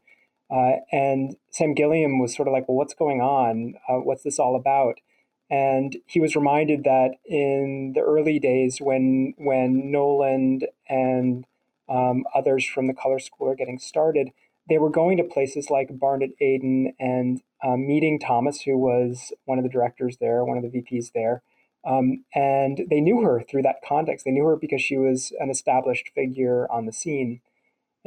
Uh, 0.50 0.76
and 0.92 1.36
Sam 1.50 1.74
Gilliam 1.74 2.18
was 2.18 2.34
sort 2.34 2.48
of 2.48 2.52
like, 2.52 2.68
"Well, 2.68 2.76
what's 2.76 2.94
going 2.94 3.20
on? 3.20 3.74
Uh, 3.88 4.00
what's 4.00 4.22
this 4.22 4.38
all 4.38 4.56
about?" 4.56 5.00
And 5.50 5.96
he 6.06 6.20
was 6.20 6.36
reminded 6.36 6.84
that 6.84 7.16
in 7.24 7.92
the 7.94 8.00
early 8.00 8.38
days, 8.38 8.80
when 8.80 9.34
when 9.38 9.90
Noland 9.90 10.66
and 10.88 11.46
um, 11.88 12.24
others 12.34 12.66
from 12.66 12.86
the 12.86 12.94
color 12.94 13.18
school 13.18 13.48
are 13.48 13.54
getting 13.54 13.78
started, 13.78 14.30
they 14.68 14.78
were 14.78 14.90
going 14.90 15.16
to 15.18 15.24
places 15.24 15.70
like 15.70 15.98
Barnett 15.98 16.30
Aden 16.40 16.94
and 16.98 17.42
um, 17.64 17.86
meeting 17.86 18.18
Thomas, 18.18 18.62
who 18.62 18.76
was 18.76 19.32
one 19.46 19.58
of 19.58 19.64
the 19.64 19.70
directors 19.70 20.18
there, 20.18 20.44
one 20.44 20.58
of 20.58 20.70
the 20.70 20.80
VPs 20.80 21.12
there. 21.14 21.42
Um, 21.84 22.24
and 22.34 22.82
they 22.90 23.00
knew 23.00 23.22
her 23.22 23.42
through 23.42 23.62
that 23.62 23.80
context. 23.86 24.24
They 24.24 24.30
knew 24.30 24.44
her 24.44 24.56
because 24.56 24.82
she 24.82 24.98
was 24.98 25.32
an 25.40 25.48
established 25.50 26.10
figure 26.14 26.70
on 26.70 26.86
the 26.86 26.92
scene. 26.92 27.40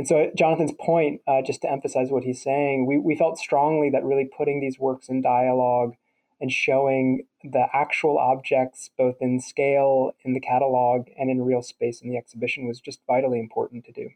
And 0.01 0.07
so, 0.07 0.31
Jonathan's 0.35 0.71
point, 0.79 1.21
uh, 1.27 1.43
just 1.43 1.61
to 1.61 1.71
emphasize 1.71 2.09
what 2.09 2.23
he's 2.23 2.41
saying, 2.41 2.87
we, 2.87 2.97
we 2.97 3.15
felt 3.15 3.37
strongly 3.37 3.91
that 3.91 4.03
really 4.03 4.25
putting 4.35 4.59
these 4.59 4.79
works 4.79 5.09
in 5.09 5.21
dialogue 5.21 5.93
and 6.39 6.51
showing 6.51 7.27
the 7.43 7.67
actual 7.71 8.17
objects, 8.17 8.89
both 8.97 9.17
in 9.21 9.39
scale 9.39 10.13
in 10.25 10.33
the 10.33 10.39
catalog 10.39 11.05
and 11.19 11.29
in 11.29 11.43
real 11.43 11.61
space 11.61 12.01
in 12.01 12.09
the 12.09 12.17
exhibition, 12.17 12.67
was 12.67 12.79
just 12.79 12.99
vitally 13.05 13.39
important 13.39 13.85
to 13.85 13.91
do. 13.91 14.09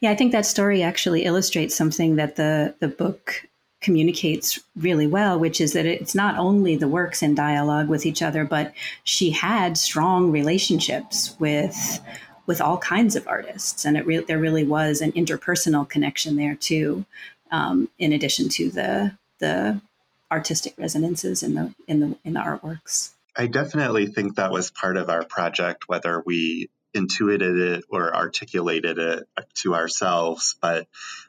Yeah, 0.00 0.10
I 0.10 0.16
think 0.16 0.32
that 0.32 0.44
story 0.44 0.82
actually 0.82 1.24
illustrates 1.24 1.76
something 1.76 2.16
that 2.16 2.34
the, 2.34 2.74
the 2.80 2.88
book 2.88 3.46
communicates 3.80 4.58
really 4.74 5.06
well, 5.06 5.38
which 5.38 5.60
is 5.60 5.72
that 5.74 5.86
it's 5.86 6.16
not 6.16 6.36
only 6.36 6.74
the 6.74 6.88
works 6.88 7.22
in 7.22 7.36
dialogue 7.36 7.88
with 7.88 8.04
each 8.04 8.22
other, 8.22 8.44
but 8.44 8.74
she 9.04 9.30
had 9.30 9.78
strong 9.78 10.32
relationships 10.32 11.36
with 11.38 12.00
with 12.50 12.60
all 12.60 12.78
kinds 12.78 13.14
of 13.14 13.28
artists, 13.28 13.84
and 13.84 13.96
it 13.96 14.04
re- 14.04 14.24
there 14.26 14.40
really 14.40 14.64
was 14.64 15.00
an 15.00 15.12
interpersonal 15.12 15.88
connection 15.88 16.34
there 16.34 16.56
too. 16.56 17.04
Um, 17.52 17.88
in 17.96 18.12
addition 18.12 18.48
to 18.48 18.70
the 18.70 19.12
the 19.38 19.80
artistic 20.32 20.74
resonances 20.76 21.44
in 21.44 21.54
the 21.54 21.72
in 21.86 22.00
the 22.00 22.16
in 22.24 22.32
the 22.32 22.40
artworks. 22.40 23.10
I 23.36 23.46
definitely 23.46 24.08
think 24.08 24.34
that 24.34 24.50
was 24.50 24.72
part 24.72 24.96
of 24.96 25.08
our 25.10 25.24
project, 25.24 25.84
whether 25.86 26.20
we 26.26 26.70
intuited 26.92 27.56
it 27.56 27.84
or 27.88 28.12
articulated 28.12 28.98
it 28.98 29.28
to 29.62 29.76
ourselves. 29.76 30.56
But 30.60 30.88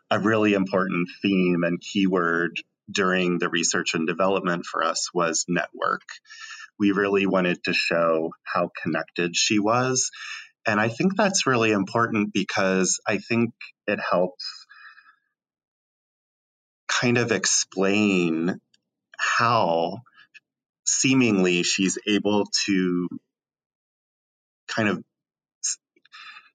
a 0.09 0.19
really 0.19 0.55
important 0.55 1.07
theme 1.21 1.63
and 1.63 1.79
keyword 1.79 2.59
during 2.91 3.37
the 3.37 3.49
research 3.49 3.93
and 3.93 4.07
development 4.07 4.65
for 4.65 4.83
us 4.83 5.13
was 5.13 5.45
network. 5.47 6.01
We 6.79 6.93
really 6.93 7.27
wanted 7.27 7.63
to 7.65 7.73
show 7.73 8.33
how 8.43 8.71
connected 8.81 9.35
she 9.35 9.59
was. 9.59 10.09
And 10.65 10.79
I 10.79 10.89
think 10.89 11.15
that's 11.15 11.47
really 11.47 11.71
important 11.71 12.33
because 12.33 12.99
I 13.07 13.17
think 13.17 13.53
it 13.87 13.99
helps 13.99 14.65
kind 16.87 17.17
of 17.17 17.31
explain 17.31 18.59
how 19.17 19.99
seemingly 20.85 21.63
she's 21.63 21.97
able 22.07 22.45
to 22.65 23.07
kind 24.67 24.89
of 24.89 25.03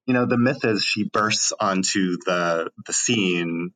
you 0.07 0.15
know 0.15 0.27
the 0.27 0.39
myth 0.39 0.65
is 0.65 0.85
she 0.85 1.05
bursts 1.05 1.53
onto 1.59 2.17
the 2.25 2.71
the 2.87 2.93
scene 2.93 3.73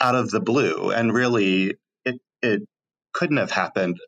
out 0.00 0.14
of 0.14 0.30
the 0.30 0.40
blue. 0.40 0.90
And 0.90 1.12
really 1.12 1.76
it 2.04 2.20
it 2.42 2.62
couldn't 3.12 3.36
have 3.36 3.50
happened 3.50 3.98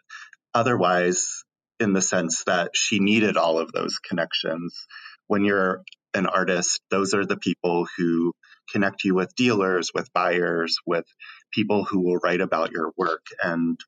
otherwise 0.55 1.45
in 1.78 1.93
the 1.93 2.02
sense 2.02 2.45
that 2.45 2.71
she 2.75 2.99
needed 3.00 3.37
all 3.37 3.59
of 3.59 3.71
those 3.73 3.99
connections 3.99 4.87
when 5.26 5.45
you're 5.45 5.83
an 6.14 6.26
artist 6.26 6.80
those 6.90 7.14
are 7.14 7.26
the 7.26 7.37
people 7.37 7.87
who 7.97 8.33
connect 8.73 9.04
you 9.04 9.14
with 9.14 9.35
dealers 9.37 9.90
with 9.95 10.12
buyers 10.12 10.76
with 10.87 11.04
people 11.52 11.85
who 11.85 12.00
will 12.00 12.16
write 12.16 12.40
about 12.40 12.73
your 12.73 12.92
work 12.97 13.26
and 13.42 13.78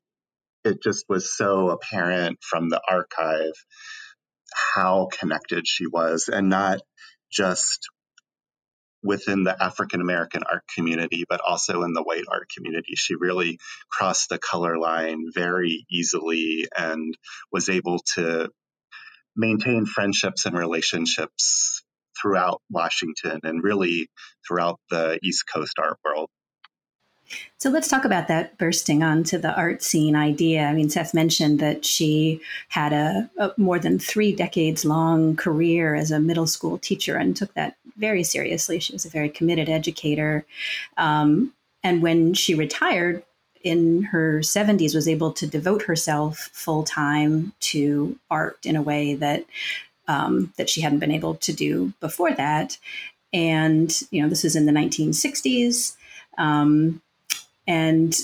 it 0.63 0.81
just 0.83 1.05
was 1.09 1.35
so 1.35 1.69
apparent 1.69 2.37
from 2.41 2.69
the 2.69 2.81
archive 2.89 3.53
how 4.75 5.07
connected 5.19 5.67
she 5.67 5.87
was 5.87 6.29
and 6.31 6.49
not 6.49 6.81
just 7.31 7.89
within 9.03 9.43
the 9.43 9.63
African 9.63 10.01
American 10.01 10.43
art 10.49 10.63
community, 10.75 11.23
but 11.27 11.41
also 11.41 11.83
in 11.83 11.93
the 11.93 12.03
white 12.03 12.25
art 12.29 12.49
community. 12.55 12.95
She 12.95 13.15
really 13.15 13.59
crossed 13.89 14.29
the 14.29 14.37
color 14.37 14.77
line 14.77 15.25
very 15.33 15.85
easily 15.89 16.67
and 16.77 17.17
was 17.51 17.69
able 17.69 17.99
to 18.15 18.49
maintain 19.39 19.85
friendships 19.85 20.45
and 20.45 20.57
relationships 20.57 21.83
throughout 22.21 22.61
Washington 22.69 23.39
and 23.43 23.63
really 23.63 24.09
throughout 24.47 24.79
the 24.89 25.19
East 25.23 25.45
Coast 25.51 25.79
art 25.79 25.97
world. 26.03 26.29
So 27.59 27.69
let's 27.69 27.87
talk 27.87 28.05
about 28.05 28.27
that 28.27 28.57
bursting 28.57 29.03
onto 29.03 29.37
the 29.37 29.55
art 29.55 29.83
scene 29.83 30.15
idea. 30.15 30.63
I 30.63 30.73
mean, 30.73 30.89
Seth 30.89 31.13
mentioned 31.13 31.59
that 31.59 31.85
she 31.85 32.41
had 32.69 32.91
a, 32.91 33.29
a, 33.37 33.51
more 33.55 33.77
than 33.77 33.99
three 33.99 34.33
decades 34.33 34.83
long 34.83 35.35
career 35.35 35.93
as 35.93 36.09
a 36.09 36.19
middle 36.19 36.47
school 36.47 36.79
teacher 36.79 37.15
and 37.15 37.35
took 37.35 37.53
that 37.53 37.75
very 37.97 38.23
seriously. 38.23 38.79
She 38.79 38.93
was 38.93 39.05
a 39.05 39.09
very 39.09 39.29
committed 39.29 39.69
educator. 39.69 40.45
Um, 40.97 41.53
and 41.83 42.01
when 42.01 42.33
she 42.33 42.55
retired 42.55 43.23
in 43.63 44.03
her 44.03 44.39
70s, 44.39 44.95
was 44.95 45.07
able 45.07 45.31
to 45.33 45.47
devote 45.47 45.83
herself 45.83 46.49
full 46.53 46.83
time 46.83 47.53
to 47.59 48.17
art 48.29 48.65
in 48.65 48.75
a 48.75 48.81
way 48.81 49.15
that 49.15 49.45
um, 50.07 50.51
that 50.57 50.69
she 50.69 50.81
hadn't 50.81 50.99
been 50.99 51.11
able 51.11 51.35
to 51.35 51.53
do 51.53 51.93
before 51.99 52.31
that. 52.33 52.77
And 53.31 53.93
you 54.09 54.21
know, 54.21 54.29
this 54.29 54.43
is 54.43 54.55
in 54.55 54.65
the 54.65 54.71
1960s. 54.71 55.95
Um, 56.37 57.01
and 57.67 58.15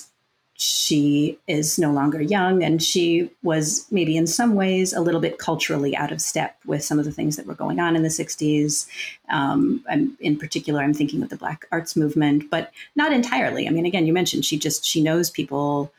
she 0.58 1.38
is 1.48 1.78
no 1.78 1.92
longer 1.92 2.22
young 2.22 2.64
and 2.64 2.82
she 2.82 3.30
was 3.44 3.86
maybe 3.92 4.16
in 4.16 4.26
some 4.26 4.56
ways 4.56 4.94
a 4.94 5.02
little 5.02 5.20
bit 5.20 5.38
culturally 5.38 5.96
out 5.98 6.14
of 6.14 6.22
step 6.22 6.58
with 6.66 6.84
some 6.84 6.98
of 6.98 7.04
the 7.04 7.12
things 7.12 7.36
that 7.36 7.46
were 7.46 7.54
going 7.54 7.80
on 7.80 7.96
in 7.96 8.04
the 8.04 8.10
60s 8.10 8.88
um, 9.30 9.84
in 10.22 10.38
particular 10.38 10.82
i'm 10.82 10.94
thinking 10.94 11.22
of 11.22 11.30
the 11.30 11.36
black 11.36 11.66
arts 11.72 11.96
movement 11.96 12.50
but 12.50 12.72
not 12.96 13.12
entirely. 13.12 13.68
I 13.68 13.72
mean 13.72 13.86
again 13.86 14.06
you 14.06 14.14
mentioned 14.14 14.46
she 14.46 14.58
just 14.58 14.86
she 14.86 15.02
knows 15.02 15.30
people 15.30 15.92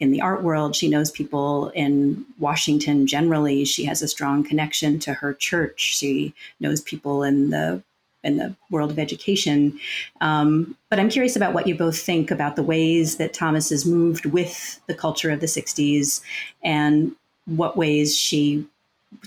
in 0.00 0.10
the 0.10 0.20
art 0.20 0.42
world. 0.42 0.74
She 0.74 0.88
knows 0.88 1.10
people 1.10 1.68
in 1.70 2.24
washington 2.38 3.06
generally. 3.06 3.64
She 3.64 3.84
has 3.84 4.02
a 4.02 4.08
strong 4.08 4.44
connection 4.44 4.98
to 5.00 5.14
her 5.14 5.34
church. 5.34 5.80
She 5.80 6.34
knows 6.60 6.80
people 6.80 7.22
in 7.22 7.50
the 7.50 7.82
in 8.24 8.36
the 8.36 8.54
world 8.70 8.90
of 8.90 8.98
education. 8.98 9.78
Um, 10.20 10.76
but 10.90 10.98
I'm 10.98 11.10
curious 11.10 11.36
about 11.36 11.54
what 11.54 11.66
you 11.66 11.74
both 11.74 11.98
think 11.98 12.30
about 12.30 12.56
the 12.56 12.62
ways 12.62 13.16
that 13.16 13.32
Thomas 13.32 13.70
has 13.70 13.84
moved 13.84 14.26
with 14.26 14.80
the 14.86 14.94
culture 14.94 15.30
of 15.30 15.40
the 15.40 15.46
60s 15.46 16.22
and 16.62 17.14
what 17.46 17.76
ways 17.76 18.16
she 18.16 18.66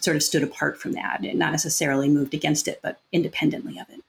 sort 0.01 0.17
of 0.17 0.23
stood 0.23 0.43
apart 0.43 0.79
from 0.79 0.93
that 0.93 1.23
and 1.23 1.39
not 1.39 1.51
necessarily 1.51 2.09
moved 2.09 2.33
against 2.33 2.67
it, 2.67 2.79
but 2.81 2.99
independently 3.11 3.79
of 3.79 3.89
it. 3.89 4.01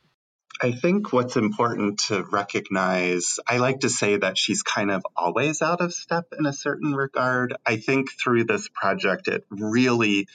I 0.60 0.72
think 0.72 1.12
what's 1.12 1.36
important 1.36 2.00
to 2.08 2.24
recognize, 2.24 3.38
I 3.46 3.58
like 3.58 3.80
to 3.80 3.88
say 3.88 4.16
that 4.16 4.36
she's 4.36 4.62
kind 4.62 4.90
of 4.90 5.06
always 5.16 5.62
out 5.62 5.80
of 5.80 5.94
step 5.94 6.32
in 6.36 6.46
a 6.46 6.52
certain 6.52 6.94
regard. 6.94 7.54
I 7.64 7.76
think 7.76 8.10
through 8.10 8.44
this 8.44 8.68
project, 8.68 9.28
it 9.28 9.44
really 9.50 10.26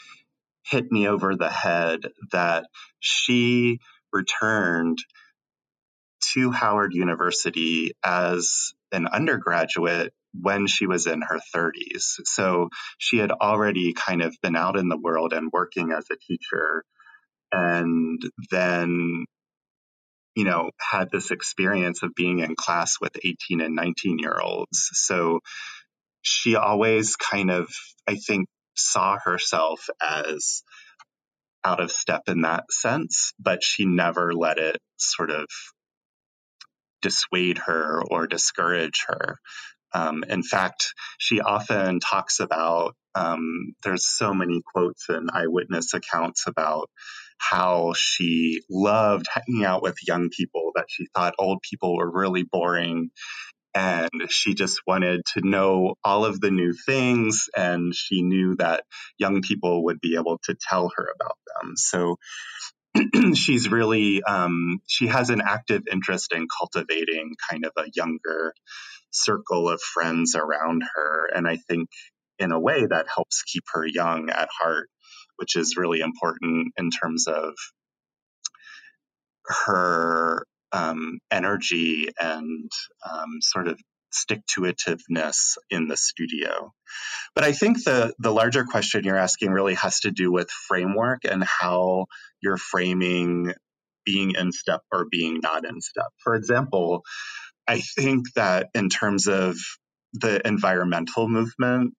hit 0.63 0.89
me 0.89 1.09
over 1.09 1.35
the 1.35 1.49
head 1.49 2.03
that 2.31 2.67
she 2.99 3.81
returned 4.13 4.99
to 6.33 6.51
Howard 6.51 6.93
University 6.93 7.93
as 8.03 8.73
an 8.91 9.07
undergraduate 9.07 10.13
when 10.39 10.67
she 10.67 10.87
was 10.87 11.05
in 11.05 11.21
her 11.21 11.39
30s. 11.55 12.19
So 12.25 12.69
she 12.97 13.17
had 13.17 13.31
already 13.31 13.93
kind 13.93 14.21
of 14.21 14.35
been 14.41 14.55
out 14.55 14.77
in 14.77 14.87
the 14.87 14.97
world 14.97 15.33
and 15.33 15.51
working 15.51 15.91
as 15.91 16.05
a 16.11 16.15
teacher. 16.15 16.83
And 17.51 18.19
then, 18.49 19.25
you 20.35 20.43
know, 20.43 20.71
had 20.79 21.09
this 21.11 21.29
experience 21.29 22.01
of 22.01 22.15
being 22.15 22.39
in 22.39 22.55
class 22.55 22.95
with 22.99 23.17
18 23.23 23.61
and 23.61 23.75
19 23.75 24.17
year 24.19 24.39
olds. 24.41 24.89
So 24.93 25.41
she 26.21 26.55
always 26.55 27.15
kind 27.15 27.51
of, 27.51 27.67
I 28.07 28.15
think, 28.15 28.47
saw 28.75 29.19
herself 29.23 29.87
as 30.01 30.63
out 31.65 31.79
of 31.81 31.91
step 31.91 32.23
in 32.27 32.41
that 32.41 32.65
sense, 32.71 33.33
but 33.39 33.63
she 33.63 33.85
never 33.85 34.33
let 34.33 34.57
it 34.57 34.77
sort 34.97 35.31
of 35.31 35.45
dissuade 37.01 37.57
her 37.59 38.01
or 38.09 38.27
discourage 38.27 39.05
her. 39.07 39.37
Um, 39.93 40.23
in 40.27 40.41
fact, 40.41 40.93
she 41.19 41.39
often 41.39 41.99
talks 41.99 42.39
about 42.39 42.95
um, 43.15 43.73
there's 43.83 44.07
so 44.07 44.33
many 44.33 44.61
quotes 44.73 45.07
and 45.09 45.29
eyewitness 45.31 45.93
accounts 45.93 46.45
about 46.47 46.89
how 47.37 47.93
she 47.95 48.61
loved 48.69 49.27
hanging 49.31 49.65
out 49.65 49.83
with 49.83 49.95
young 50.07 50.29
people, 50.29 50.71
that 50.75 50.85
she 50.89 51.05
thought 51.13 51.35
old 51.37 51.61
people 51.61 51.95
were 51.95 52.09
really 52.09 52.43
boring 52.43 53.11
and 53.75 54.09
she 54.29 54.53
just 54.53 54.81
wanted 54.85 55.25
to 55.33 55.41
know 55.41 55.95
all 56.03 56.25
of 56.25 56.39
the 56.39 56.51
new 56.51 56.73
things 56.73 57.49
and 57.55 57.93
she 57.95 58.21
knew 58.21 58.55
that 58.57 58.83
young 59.17 59.41
people 59.41 59.85
would 59.85 59.99
be 59.99 60.15
able 60.15 60.39
to 60.43 60.55
tell 60.55 60.91
her 60.95 61.07
about 61.15 61.37
them. 61.61 61.75
So 61.75 62.17
she's 63.35 63.69
really 63.69 64.21
um, 64.23 64.79
she 64.87 65.07
has 65.07 65.29
an 65.29 65.41
active 65.41 65.83
interest 65.91 66.33
in 66.33 66.47
cultivating 66.59 67.35
kind 67.49 67.65
of 67.65 67.71
a 67.77 67.89
younger 67.95 68.53
circle 69.11 69.69
of 69.69 69.81
friends 69.81 70.35
around 70.35 70.83
her 70.95 71.29
and 71.33 71.47
i 71.47 71.55
think 71.55 71.89
in 72.39 72.51
a 72.51 72.59
way 72.59 72.85
that 72.85 73.05
helps 73.13 73.43
keep 73.43 73.63
her 73.71 73.85
young 73.85 74.29
at 74.29 74.49
heart 74.59 74.89
which 75.37 75.55
is 75.55 75.77
really 75.77 76.01
important 76.01 76.73
in 76.77 76.89
terms 76.89 77.27
of 77.27 77.53
her 79.45 80.45
um, 80.73 81.19
energy 81.31 82.09
and 82.19 82.69
um, 83.09 83.39
sort 83.41 83.67
of 83.67 83.79
stick 84.11 84.45
to 84.45 84.61
itiveness 84.61 85.57
in 85.69 85.87
the 85.87 85.97
studio. 85.97 86.71
But 87.35 87.43
I 87.43 87.51
think 87.51 87.83
the 87.83 88.13
the 88.19 88.31
larger 88.31 88.65
question 88.65 89.03
you're 89.03 89.17
asking 89.17 89.51
really 89.51 89.75
has 89.75 90.01
to 90.01 90.11
do 90.11 90.31
with 90.31 90.49
framework 90.49 91.21
and 91.25 91.43
how 91.43 92.05
you're 92.41 92.57
framing 92.57 93.53
being 94.05 94.33
in 94.37 94.51
step 94.51 94.81
or 94.91 95.05
being 95.09 95.39
not 95.41 95.65
in 95.65 95.81
step. 95.81 96.07
For 96.23 96.35
example, 96.35 97.03
I 97.67 97.79
think 97.79 98.33
that 98.35 98.69
in 98.75 98.89
terms 98.89 99.27
of 99.27 99.57
the 100.13 100.45
environmental 100.45 101.27
movement, 101.29 101.93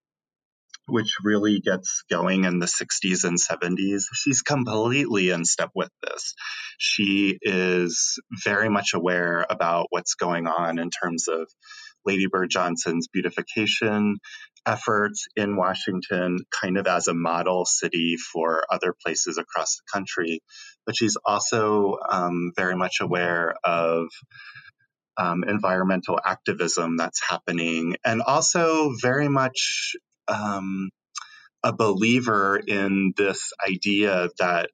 which 0.87 1.15
really 1.23 1.59
gets 1.59 2.03
going 2.09 2.43
in 2.43 2.59
the 2.59 2.67
60s 2.67 3.23
and 3.23 3.37
70s. 3.39 4.03
She's 4.13 4.41
completely 4.41 5.29
in 5.29 5.45
step 5.45 5.71
with 5.73 5.89
this. 6.03 6.33
She 6.77 7.37
is 7.41 8.19
very 8.43 8.69
much 8.69 8.93
aware 8.93 9.45
about 9.49 9.87
what's 9.89 10.15
going 10.15 10.47
on 10.47 10.79
in 10.79 10.89
terms 10.89 11.27
of 11.27 11.47
Lady 12.05 12.27
Bird 12.27 12.49
Johnson's 12.49 13.07
beautification 13.07 14.17
efforts 14.65 15.27
in 15.35 15.55
Washington, 15.55 16.39
kind 16.61 16.77
of 16.77 16.87
as 16.87 17.07
a 17.07 17.13
model 17.13 17.65
city 17.65 18.15
for 18.17 18.63
other 18.71 18.95
places 19.05 19.37
across 19.37 19.77
the 19.77 19.83
country. 19.93 20.41
But 20.85 20.95
she's 20.95 21.17
also 21.23 21.97
um, 22.09 22.51
very 22.55 22.75
much 22.75 22.97
aware 23.01 23.55
of 23.63 24.07
um, 25.17 25.43
environmental 25.47 26.19
activism 26.23 26.97
that's 26.97 27.21
happening, 27.27 27.95
and 28.03 28.21
also 28.21 28.91
very 29.01 29.29
much 29.29 29.95
um, 30.27 30.89
a 31.63 31.73
believer 31.73 32.57
in 32.57 33.13
this 33.17 33.51
idea 33.67 34.29
that 34.39 34.69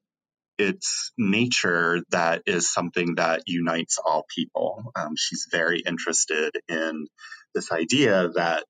it's 0.58 1.12
nature 1.18 2.00
that 2.10 2.42
is 2.46 2.72
something 2.72 3.16
that 3.16 3.42
unites 3.46 3.98
all 4.04 4.24
people. 4.34 4.92
Um, 4.94 5.14
she's 5.16 5.48
very 5.50 5.80
interested 5.80 6.52
in 6.68 7.06
this 7.54 7.72
idea 7.72 8.30
that 8.34 8.64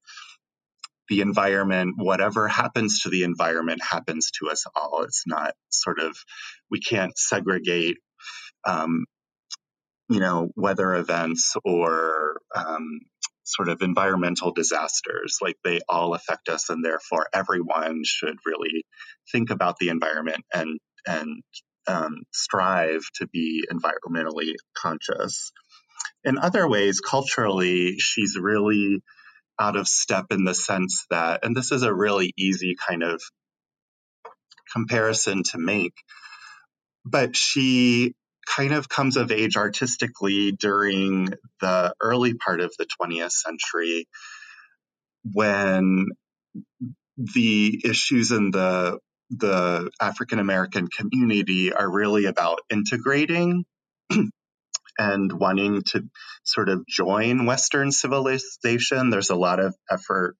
the 1.08 1.20
environment, 1.20 1.94
whatever 1.98 2.48
happens 2.48 3.00
to 3.00 3.10
the 3.10 3.24
environment, 3.24 3.82
happens 3.82 4.30
to 4.40 4.50
us 4.50 4.64
all. 4.74 5.02
It's 5.02 5.24
not 5.26 5.54
sort 5.68 5.98
of, 5.98 6.16
we 6.70 6.80
can't 6.80 7.16
segregate, 7.18 7.98
um, 8.64 9.04
you 10.08 10.20
know, 10.20 10.50
weather 10.56 10.94
events 10.94 11.54
or 11.64 12.40
um, 12.54 13.00
sort 13.44 13.68
of 13.68 13.82
environmental 13.82 14.52
disasters. 14.52 15.38
Like 15.40 15.56
they 15.64 15.80
all 15.88 16.14
affect 16.14 16.48
us, 16.48 16.68
and 16.68 16.84
therefore 16.84 17.26
everyone 17.32 18.02
should 18.04 18.36
really 18.46 18.84
think 19.30 19.50
about 19.50 19.76
the 19.78 19.88
environment 19.88 20.44
and 20.52 20.78
and 21.06 21.42
um, 21.86 22.22
strive 22.32 23.02
to 23.16 23.26
be 23.26 23.64
environmentally 23.70 24.54
conscious. 24.76 25.52
In 26.24 26.38
other 26.38 26.68
ways, 26.68 27.00
culturally, 27.00 27.98
she's 27.98 28.36
really 28.40 29.02
out 29.60 29.76
of 29.76 29.88
step 29.88 30.26
in 30.30 30.44
the 30.44 30.54
sense 30.54 31.06
that, 31.10 31.44
and 31.44 31.56
this 31.56 31.72
is 31.72 31.82
a 31.82 31.94
really 31.94 32.32
easy 32.36 32.76
kind 32.88 33.02
of 33.02 33.20
comparison 34.72 35.42
to 35.42 35.58
make, 35.58 35.94
but 37.04 37.36
she 37.36 38.14
kind 38.46 38.72
of 38.72 38.88
comes 38.88 39.16
of 39.16 39.30
age 39.30 39.56
artistically 39.56 40.52
during 40.52 41.28
the 41.60 41.94
early 42.00 42.34
part 42.34 42.60
of 42.60 42.72
the 42.78 42.86
20th 43.00 43.32
century 43.32 44.06
when 45.32 46.06
the 47.16 47.80
issues 47.84 48.30
in 48.32 48.50
the 48.50 48.98
the 49.30 49.90
African 50.00 50.38
American 50.38 50.88
community 50.88 51.72
are 51.72 51.90
really 51.90 52.26
about 52.26 52.60
integrating 52.70 53.64
and 54.98 55.32
wanting 55.32 55.82
to 55.82 56.04
sort 56.44 56.68
of 56.68 56.86
join 56.86 57.46
Western 57.46 57.92
civilization. 57.92 59.08
There's 59.08 59.30
a 59.30 59.36
lot 59.36 59.58
of 59.58 59.74
effort 59.90 60.36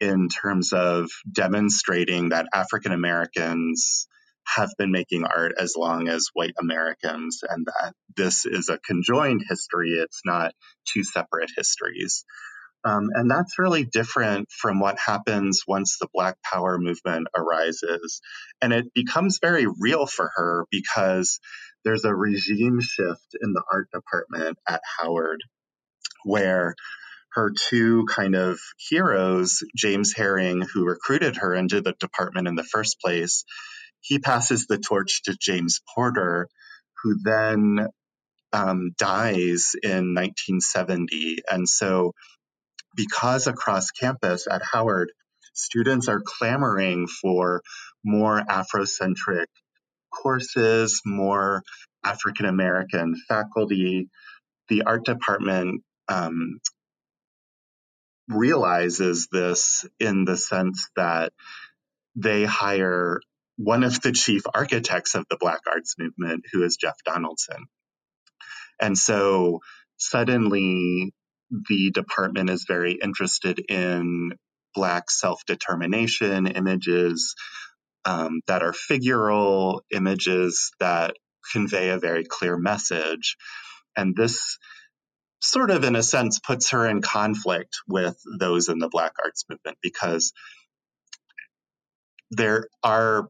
in 0.00 0.28
terms 0.28 0.72
of 0.72 1.10
demonstrating 1.30 2.30
that 2.30 2.46
African 2.54 2.92
Americans 2.92 4.06
have 4.46 4.70
been 4.78 4.90
making 4.90 5.24
art 5.24 5.52
as 5.58 5.74
long 5.76 6.08
as 6.08 6.28
white 6.32 6.54
Americans 6.60 7.40
and 7.48 7.66
that 7.66 7.94
this 8.16 8.46
is 8.46 8.68
a 8.68 8.78
conjoined 8.78 9.42
history. 9.48 9.92
It's 9.92 10.20
not 10.24 10.52
two 10.86 11.04
separate 11.04 11.50
histories. 11.56 12.24
Um, 12.84 13.08
and 13.14 13.30
that's 13.30 13.58
really 13.58 13.84
different 13.84 14.50
from 14.50 14.78
what 14.78 14.98
happens 14.98 15.62
once 15.66 15.96
the 15.98 16.08
Black 16.12 16.36
Power 16.42 16.78
movement 16.78 17.28
arises. 17.34 18.20
And 18.60 18.74
it 18.74 18.92
becomes 18.94 19.38
very 19.40 19.66
real 19.80 20.06
for 20.06 20.30
her 20.36 20.66
because 20.70 21.40
there's 21.84 22.04
a 22.04 22.14
regime 22.14 22.80
shift 22.80 23.36
in 23.42 23.54
the 23.54 23.62
art 23.72 23.88
department 23.90 24.58
at 24.68 24.82
Howard 24.98 25.42
where 26.24 26.74
her 27.32 27.52
two 27.68 28.06
kind 28.06 28.34
of 28.36 28.60
heroes, 28.78 29.62
James 29.76 30.12
Herring, 30.14 30.62
who 30.62 30.84
recruited 30.84 31.36
her 31.36 31.54
into 31.54 31.80
the 31.80 31.94
department 31.98 32.48
in 32.48 32.54
the 32.54 32.62
first 32.62 33.00
place, 33.00 33.44
he 34.04 34.18
passes 34.18 34.66
the 34.66 34.76
torch 34.76 35.22
to 35.24 35.36
James 35.40 35.80
Porter, 35.94 36.48
who 37.02 37.16
then 37.24 37.88
um, 38.52 38.90
dies 38.98 39.72
in 39.82 40.14
1970. 40.14 41.38
And 41.50 41.66
so 41.66 42.12
because 42.94 43.46
across 43.46 43.90
campus 43.90 44.46
at 44.48 44.62
Howard, 44.72 45.10
students 45.54 46.08
are 46.08 46.22
clamoring 46.24 47.06
for 47.06 47.62
more 48.04 48.40
Afrocentric 48.40 49.46
courses, 50.12 51.00
more 51.06 51.62
African 52.04 52.44
American 52.44 53.14
faculty. 53.26 54.08
The 54.68 54.82
art 54.82 55.06
department 55.06 55.82
um, 56.08 56.60
realizes 58.28 59.28
this 59.32 59.86
in 59.98 60.26
the 60.26 60.36
sense 60.36 60.90
that 60.94 61.32
they 62.16 62.44
hire 62.44 63.20
one 63.56 63.84
of 63.84 64.00
the 64.00 64.12
chief 64.12 64.42
architects 64.52 65.14
of 65.14 65.24
the 65.30 65.36
Black 65.38 65.60
Arts 65.70 65.94
Movement, 65.98 66.44
who 66.52 66.62
is 66.62 66.76
Jeff 66.76 66.96
Donaldson. 67.04 67.66
And 68.80 68.98
so 68.98 69.60
suddenly 69.96 71.14
the 71.68 71.90
department 71.92 72.50
is 72.50 72.64
very 72.66 72.94
interested 72.94 73.60
in 73.68 74.32
Black 74.74 75.08
self 75.10 75.44
determination 75.46 76.48
images 76.48 77.34
um, 78.04 78.40
that 78.46 78.62
are 78.62 78.72
figural 78.72 79.80
images 79.92 80.72
that 80.80 81.14
convey 81.52 81.90
a 81.90 81.98
very 81.98 82.24
clear 82.24 82.56
message. 82.56 83.36
And 83.96 84.16
this 84.16 84.58
sort 85.40 85.70
of, 85.70 85.84
in 85.84 85.94
a 85.94 86.02
sense, 86.02 86.40
puts 86.40 86.70
her 86.70 86.86
in 86.86 87.02
conflict 87.02 87.76
with 87.86 88.16
those 88.40 88.68
in 88.68 88.78
the 88.78 88.88
Black 88.88 89.12
arts 89.22 89.44
movement 89.48 89.78
because 89.82 90.32
there 92.30 92.66
are 92.82 93.28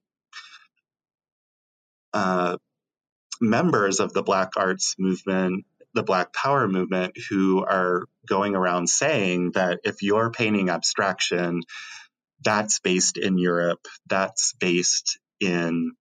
uh, 2.14 2.57
members 3.40 4.00
of 4.00 4.14
the 4.14 4.22
Black 4.22 4.53
arts 4.57 4.94
movement 4.98 5.66
the 5.94 6.03
Black 6.03 6.33
Power 6.33 6.68
movement 6.68 7.16
who 7.31 7.64
are 7.64 8.03
going 8.27 8.55
around 8.57 8.88
saying 8.88 9.53
that 9.53 9.81
if 9.85 10.03
you're 10.03 10.31
painting 10.31 10.68
abstraction, 10.68 11.62
that's 12.42 12.81
based 12.81 13.16
in 13.16 13.38
Europe, 13.38 13.87
that's 14.07 14.55
based 14.59 15.18
in 15.40 15.92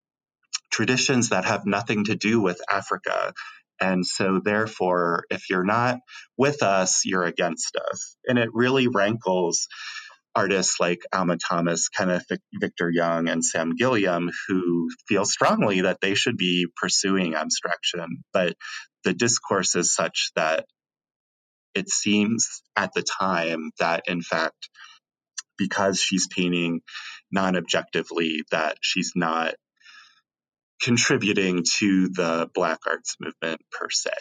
traditions 0.71 1.29
that 1.29 1.45
have 1.45 1.65
nothing 1.65 2.05
to 2.05 2.15
do 2.15 2.41
with 2.41 2.59
Africa. 2.69 3.33
And 3.79 4.05
so, 4.05 4.39
therefore, 4.43 5.25
if 5.29 5.49
you're 5.49 5.65
not 5.65 5.99
with 6.37 6.63
us, 6.63 7.05
you're 7.05 7.23
against 7.23 7.75
us. 7.75 8.15
And 8.27 8.39
it 8.39 8.49
really 8.53 8.87
rankles 8.87 9.67
artists 10.35 10.79
like 10.79 11.01
Alma 11.13 11.37
Thomas, 11.37 11.89
Kenneth 11.89 12.25
Victor 12.59 12.89
Young, 12.89 13.27
and 13.29 13.43
Sam 13.43 13.75
Gilliam, 13.75 14.29
who 14.47 14.89
feel 15.07 15.25
strongly 15.25 15.81
that 15.81 15.99
they 16.01 16.15
should 16.15 16.37
be 16.37 16.67
pursuing 16.75 17.35
abstraction. 17.35 18.23
But 18.33 18.55
the 19.03 19.13
discourse 19.13 19.75
is 19.75 19.93
such 19.93 20.31
that 20.35 20.65
it 21.75 21.89
seems 21.89 22.61
at 22.75 22.93
the 22.93 23.03
time 23.03 23.71
that, 23.79 24.03
in 24.07 24.21
fact, 24.21 24.69
because 25.57 25.99
she's 25.99 26.27
painting 26.27 26.81
non 27.31 27.55
objectively, 27.55 28.43
that 28.51 28.77
she's 28.81 29.13
not 29.15 29.55
contributing 30.81 31.63
to 31.79 32.09
the 32.09 32.49
Black 32.53 32.79
arts 32.87 33.15
movement 33.19 33.61
per 33.71 33.89
se. 33.89 34.11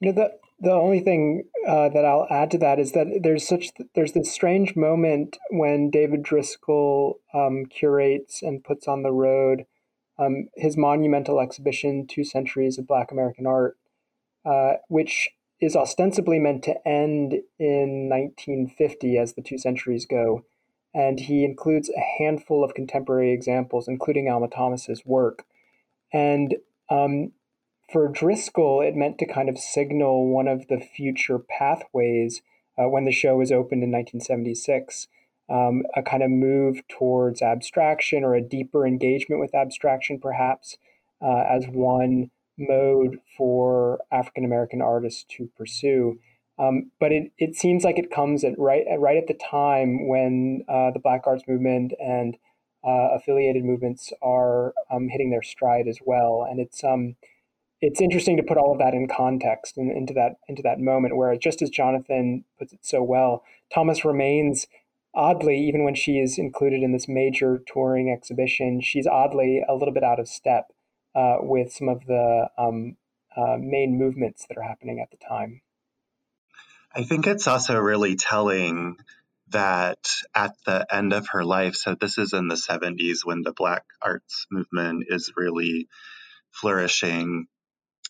You 0.00 0.12
know, 0.12 0.22
the, 0.22 0.30
the 0.60 0.72
only 0.72 1.00
thing 1.00 1.44
uh, 1.66 1.88
that 1.88 2.04
I'll 2.04 2.26
add 2.30 2.50
to 2.52 2.58
that 2.58 2.78
is 2.78 2.92
that 2.92 3.20
there's 3.22 3.46
such 3.46 3.70
there's 3.94 4.12
this 4.12 4.32
strange 4.32 4.76
moment 4.76 5.38
when 5.50 5.90
David 5.90 6.22
Driskell 6.22 7.14
um, 7.34 7.66
curates 7.66 8.42
and 8.42 8.62
puts 8.62 8.86
on 8.86 9.02
the 9.02 9.12
road 9.12 9.66
um, 10.20 10.48
his 10.54 10.76
monumental 10.76 11.40
exhibition, 11.40 12.06
Two 12.06 12.24
Centuries 12.24 12.78
of 12.78 12.86
Black 12.86 13.10
American 13.10 13.46
Art, 13.46 13.78
uh, 14.44 14.74
which 14.88 15.30
is 15.60 15.74
ostensibly 15.74 16.38
meant 16.38 16.62
to 16.64 16.76
end 16.86 17.34
in 17.58 18.08
1950 18.08 19.16
as 19.16 19.32
the 19.32 19.42
two 19.42 19.58
centuries 19.58 20.06
go. 20.06 20.44
And 20.92 21.20
he 21.20 21.44
includes 21.44 21.88
a 21.88 22.22
handful 22.22 22.62
of 22.62 22.74
contemporary 22.74 23.32
examples, 23.32 23.88
including 23.88 24.28
Alma 24.28 24.48
Thomas's 24.48 25.06
work. 25.06 25.44
And 26.12 26.56
um, 26.90 27.32
for 27.92 28.08
Driskell, 28.08 28.86
it 28.86 28.94
meant 28.94 29.18
to 29.18 29.26
kind 29.26 29.48
of 29.48 29.58
signal 29.58 30.28
one 30.28 30.48
of 30.48 30.68
the 30.68 30.78
future 30.78 31.38
pathways 31.38 32.42
uh, 32.78 32.88
when 32.88 33.04
the 33.04 33.12
show 33.12 33.36
was 33.36 33.50
opened 33.50 33.82
in 33.82 33.90
1976 33.90 35.08
um, 35.50 35.82
a 35.96 36.02
kind 36.02 36.22
of 36.22 36.30
move 36.30 36.80
towards 36.88 37.42
abstraction 37.42 38.22
or 38.22 38.34
a 38.34 38.40
deeper 38.40 38.86
engagement 38.86 39.40
with 39.40 39.54
abstraction, 39.54 40.18
perhaps, 40.20 40.78
uh, 41.20 41.44
as 41.50 41.66
one 41.66 42.30
mode 42.56 43.18
for 43.36 44.00
African 44.12 44.44
American 44.44 44.80
artists 44.80 45.24
to 45.36 45.50
pursue. 45.56 46.18
Um, 46.58 46.90
but 47.00 47.10
it, 47.10 47.32
it 47.38 47.56
seems 47.56 47.84
like 47.84 47.98
it 47.98 48.10
comes 48.10 48.44
at 48.44 48.58
right 48.58 48.84
at, 48.90 49.00
right 49.00 49.16
at 49.16 49.26
the 49.26 49.34
time 49.34 50.08
when 50.08 50.64
uh, 50.68 50.92
the 50.92 51.00
Black 51.00 51.22
Arts 51.26 51.42
Movement 51.48 51.92
and 51.98 52.36
uh, 52.84 53.14
affiliated 53.16 53.64
movements 53.64 54.12
are 54.22 54.72
um, 54.90 55.08
hitting 55.08 55.30
their 55.30 55.42
stride 55.42 55.88
as 55.88 55.98
well, 56.04 56.46
and 56.48 56.60
it's 56.60 56.84
um, 56.84 57.16
it's 57.80 58.00
interesting 58.00 58.36
to 58.36 58.42
put 58.42 58.58
all 58.58 58.72
of 58.72 58.78
that 58.78 58.94
in 58.94 59.08
context 59.08 59.76
and 59.76 59.90
into 59.90 60.12
that 60.14 60.36
into 60.48 60.62
that 60.62 60.78
moment 60.78 61.16
where 61.16 61.34
just 61.36 61.62
as 61.62 61.70
Jonathan 61.70 62.44
puts 62.58 62.72
it 62.72 62.80
so 62.82 63.02
well, 63.02 63.42
Thomas 63.72 64.04
remains 64.04 64.66
oddly, 65.14 65.58
even 65.58 65.84
when 65.84 65.94
she 65.94 66.18
is 66.18 66.38
included 66.38 66.82
in 66.82 66.92
this 66.92 67.08
major 67.08 67.62
touring 67.66 68.10
exhibition, 68.10 68.80
she's 68.80 69.06
oddly 69.06 69.62
a 69.68 69.74
little 69.74 69.94
bit 69.94 70.04
out 70.04 70.20
of 70.20 70.28
step 70.28 70.72
uh, 71.14 71.36
with 71.40 71.72
some 71.72 71.88
of 71.88 72.06
the 72.06 72.48
um, 72.58 72.96
uh, 73.36 73.56
main 73.58 73.98
movements 73.98 74.46
that 74.48 74.58
are 74.58 74.62
happening 74.62 75.00
at 75.00 75.10
the 75.10 75.16
time. 75.16 75.62
I 76.94 77.04
think 77.04 77.26
it's 77.26 77.46
also 77.46 77.78
really 77.78 78.16
telling 78.16 78.96
that 79.48 80.08
at 80.34 80.54
the 80.64 80.86
end 80.92 81.12
of 81.12 81.28
her 81.28 81.44
life, 81.44 81.74
so 81.74 81.94
this 81.94 82.18
is 82.18 82.32
in 82.32 82.48
the 82.48 82.54
70s 82.54 83.18
when 83.24 83.42
the 83.42 83.52
Black 83.52 83.84
arts 84.00 84.46
movement 84.50 85.04
is 85.08 85.32
really 85.36 85.88
flourishing, 86.52 87.46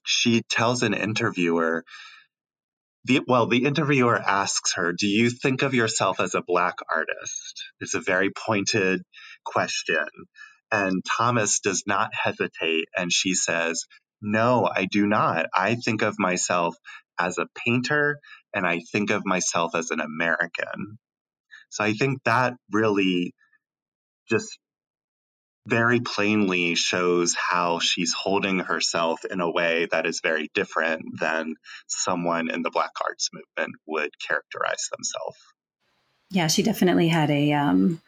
she 0.05 0.43
tells 0.51 0.83
an 0.83 0.95
interviewer, 0.95 1.85
the, 3.05 3.21
well, 3.27 3.47
the 3.47 3.65
interviewer 3.65 4.19
asks 4.19 4.75
her, 4.75 4.93
Do 4.93 5.07
you 5.07 5.31
think 5.31 5.63
of 5.63 5.75
yourself 5.75 6.21
as 6.21 6.35
a 6.35 6.43
Black 6.47 6.77
artist? 6.93 7.65
It's 7.81 7.95
a 7.95 8.01
very 8.01 8.31
pointed 8.31 9.03
question. 9.45 10.07
And 10.73 11.03
Thomas 11.19 11.61
does 11.61 11.85
not 11.87 12.11
hesitate. 12.15 12.87
And 12.97 13.13
she 13.13 13.35
says, 13.35 13.85
No, 14.23 14.69
I 14.73 14.87
do 14.91 15.07
not. 15.07 15.47
I 15.55 15.77
think 15.77 16.03
of 16.03 16.17
myself 16.19 16.77
as 17.19 17.39
a 17.39 17.49
painter 17.67 18.19
and 18.55 18.67
I 18.67 18.81
think 18.93 19.11
of 19.11 19.25
myself 19.27 19.75
as 19.75 19.91
an 19.91 20.01
American. 20.01 20.99
So 21.71 21.85
I 21.85 21.93
think 21.93 22.19
that 22.25 22.55
really 22.73 23.35
just 24.31 24.59
very 25.71 26.01
plainly 26.01 26.75
shows 26.75 27.35
how 27.35 27.79
she's 27.79 28.13
holding 28.13 28.59
herself 28.59 29.25
in 29.25 29.41
a 29.41 29.51
way 29.51 29.87
that 29.93 30.05
is 30.05 30.21
very 30.21 30.51
different 30.53 31.21
than 31.21 31.55
someone 31.87 32.51
in 32.51 32.63
the 32.63 32.71
Black 32.71 32.91
Arts 33.03 33.31
movement 33.33 33.77
would 33.87 34.11
characterize 34.19 34.89
themselves. 34.91 35.39
Yeah, 36.31 36.49
she 36.49 36.63
definitely 36.63 37.09
had 37.09 37.31
a 37.31 37.53
um, 37.53 38.03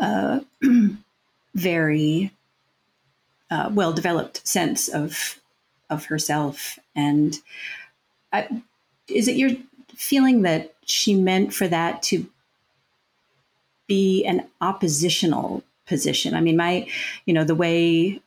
uh, 0.00 0.40
very 1.54 2.30
uh, 3.50 3.70
well 3.72 3.92
developed 3.92 4.46
sense 4.46 4.88
of 4.88 5.40
of 5.90 6.04
herself. 6.06 6.78
And 6.94 7.36
I, 8.32 8.62
is 9.08 9.28
it 9.28 9.36
your 9.36 9.50
feeling 9.96 10.42
that 10.42 10.74
she 10.84 11.14
meant 11.14 11.54
for 11.54 11.66
that 11.66 12.02
to 12.04 12.26
be 13.86 14.24
an 14.24 14.46
oppositional 14.60 15.64
position. 15.88 16.34
I 16.34 16.40
mean, 16.40 16.56
my, 16.56 16.86
you 17.26 17.34
know, 17.34 17.44
the 17.44 17.54
way 17.54 18.20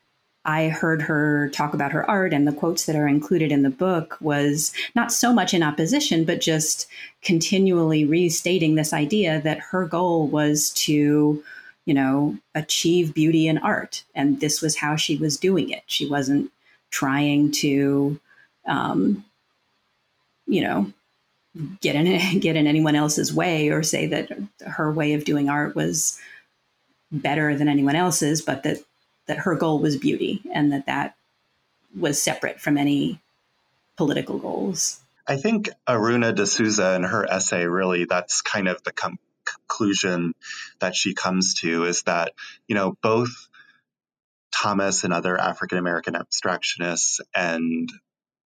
I 0.43 0.69
heard 0.69 1.04
her 1.04 1.50
talk 1.50 1.74
about 1.74 1.91
her 1.91 2.10
art 2.10 2.34
and 2.34 2.47
the 2.47 2.52
quotes 2.52 2.86
that 2.86 2.95
are 2.95 3.08
included 3.08 3.52
in 3.52 3.62
the 3.62 3.69
book 3.69 4.17
was 4.21 4.74
not 4.95 5.12
so 5.12 5.34
much 5.34 5.54
in 5.54 5.62
opposition, 5.62 6.26
but 6.26 6.41
just 6.41 6.88
continually 7.21 8.06
restating 8.06 8.74
this 8.76 8.91
idea 8.91 9.39
that 9.41 9.60
her 9.60 9.86
goal 9.86 10.28
was 10.28 10.71
to, 10.71 11.43
you 11.86 11.93
know, 11.93 12.38
achieve 12.56 13.13
beauty 13.13 13.47
in 13.47 13.60
art. 13.60 14.04
And 14.15 14.39
this 14.39 14.62
was 14.62 14.76
how 14.76 14.95
she 14.95 15.15
was 15.15 15.38
doing 15.38 15.69
it. 15.69 15.84
She 15.86 16.10
wasn't 16.10 16.52
trying 16.89 17.52
to, 17.52 18.19
um, 18.65 19.24
you 20.47 20.62
know, 20.62 20.91
get 21.82 21.95
in 21.95 22.39
get 22.39 22.56
in 22.56 22.65
anyone 22.65 22.95
else's 22.95 23.34
way 23.34 23.69
or 23.69 23.84
say 23.84 24.08
that 24.08 24.32
her 24.65 24.91
way 24.91 25.13
of 25.13 25.26
doing 25.26 25.50
art 25.50 25.76
was 25.76 26.19
better 27.12 27.56
than 27.56 27.67
anyone 27.67 27.95
else's, 27.95 28.41
but 28.41 28.63
that 28.63 28.78
that 29.28 29.39
her 29.39 29.56
goal 29.56 29.80
was 29.80 29.97
beauty 29.97 30.41
and 30.54 30.71
that 30.71 30.86
that 30.88 31.15
was 31.97 32.21
separate 32.21 32.60
from 32.60 32.78
any 32.78 33.19
political 33.97 34.39
goals. 34.39 35.00
I 35.28 35.38
think 35.38 35.69
Aruna 35.88 36.34
D'Souza 36.36 36.95
in 36.95 37.04
her 37.04 37.30
essay 37.30 37.65
really 37.65 38.06
that's 38.06 38.41
kind 38.41 38.67
of 38.67 38.82
the 38.84 38.91
com- 38.91 39.19
conclusion 39.45 40.34
that 40.80 40.95
she 40.95 41.13
comes 41.13 41.56
to 41.62 41.86
is 41.86 42.04
that 42.04 42.34
you 42.67 42.76
know 42.76 42.97
both 43.02 43.47
Thomas 44.54 45.04
and 45.04 45.13
other 45.13 45.39
African 45.39 45.78
American 45.78 46.15
abstractionists 46.15 47.19
and 47.36 47.89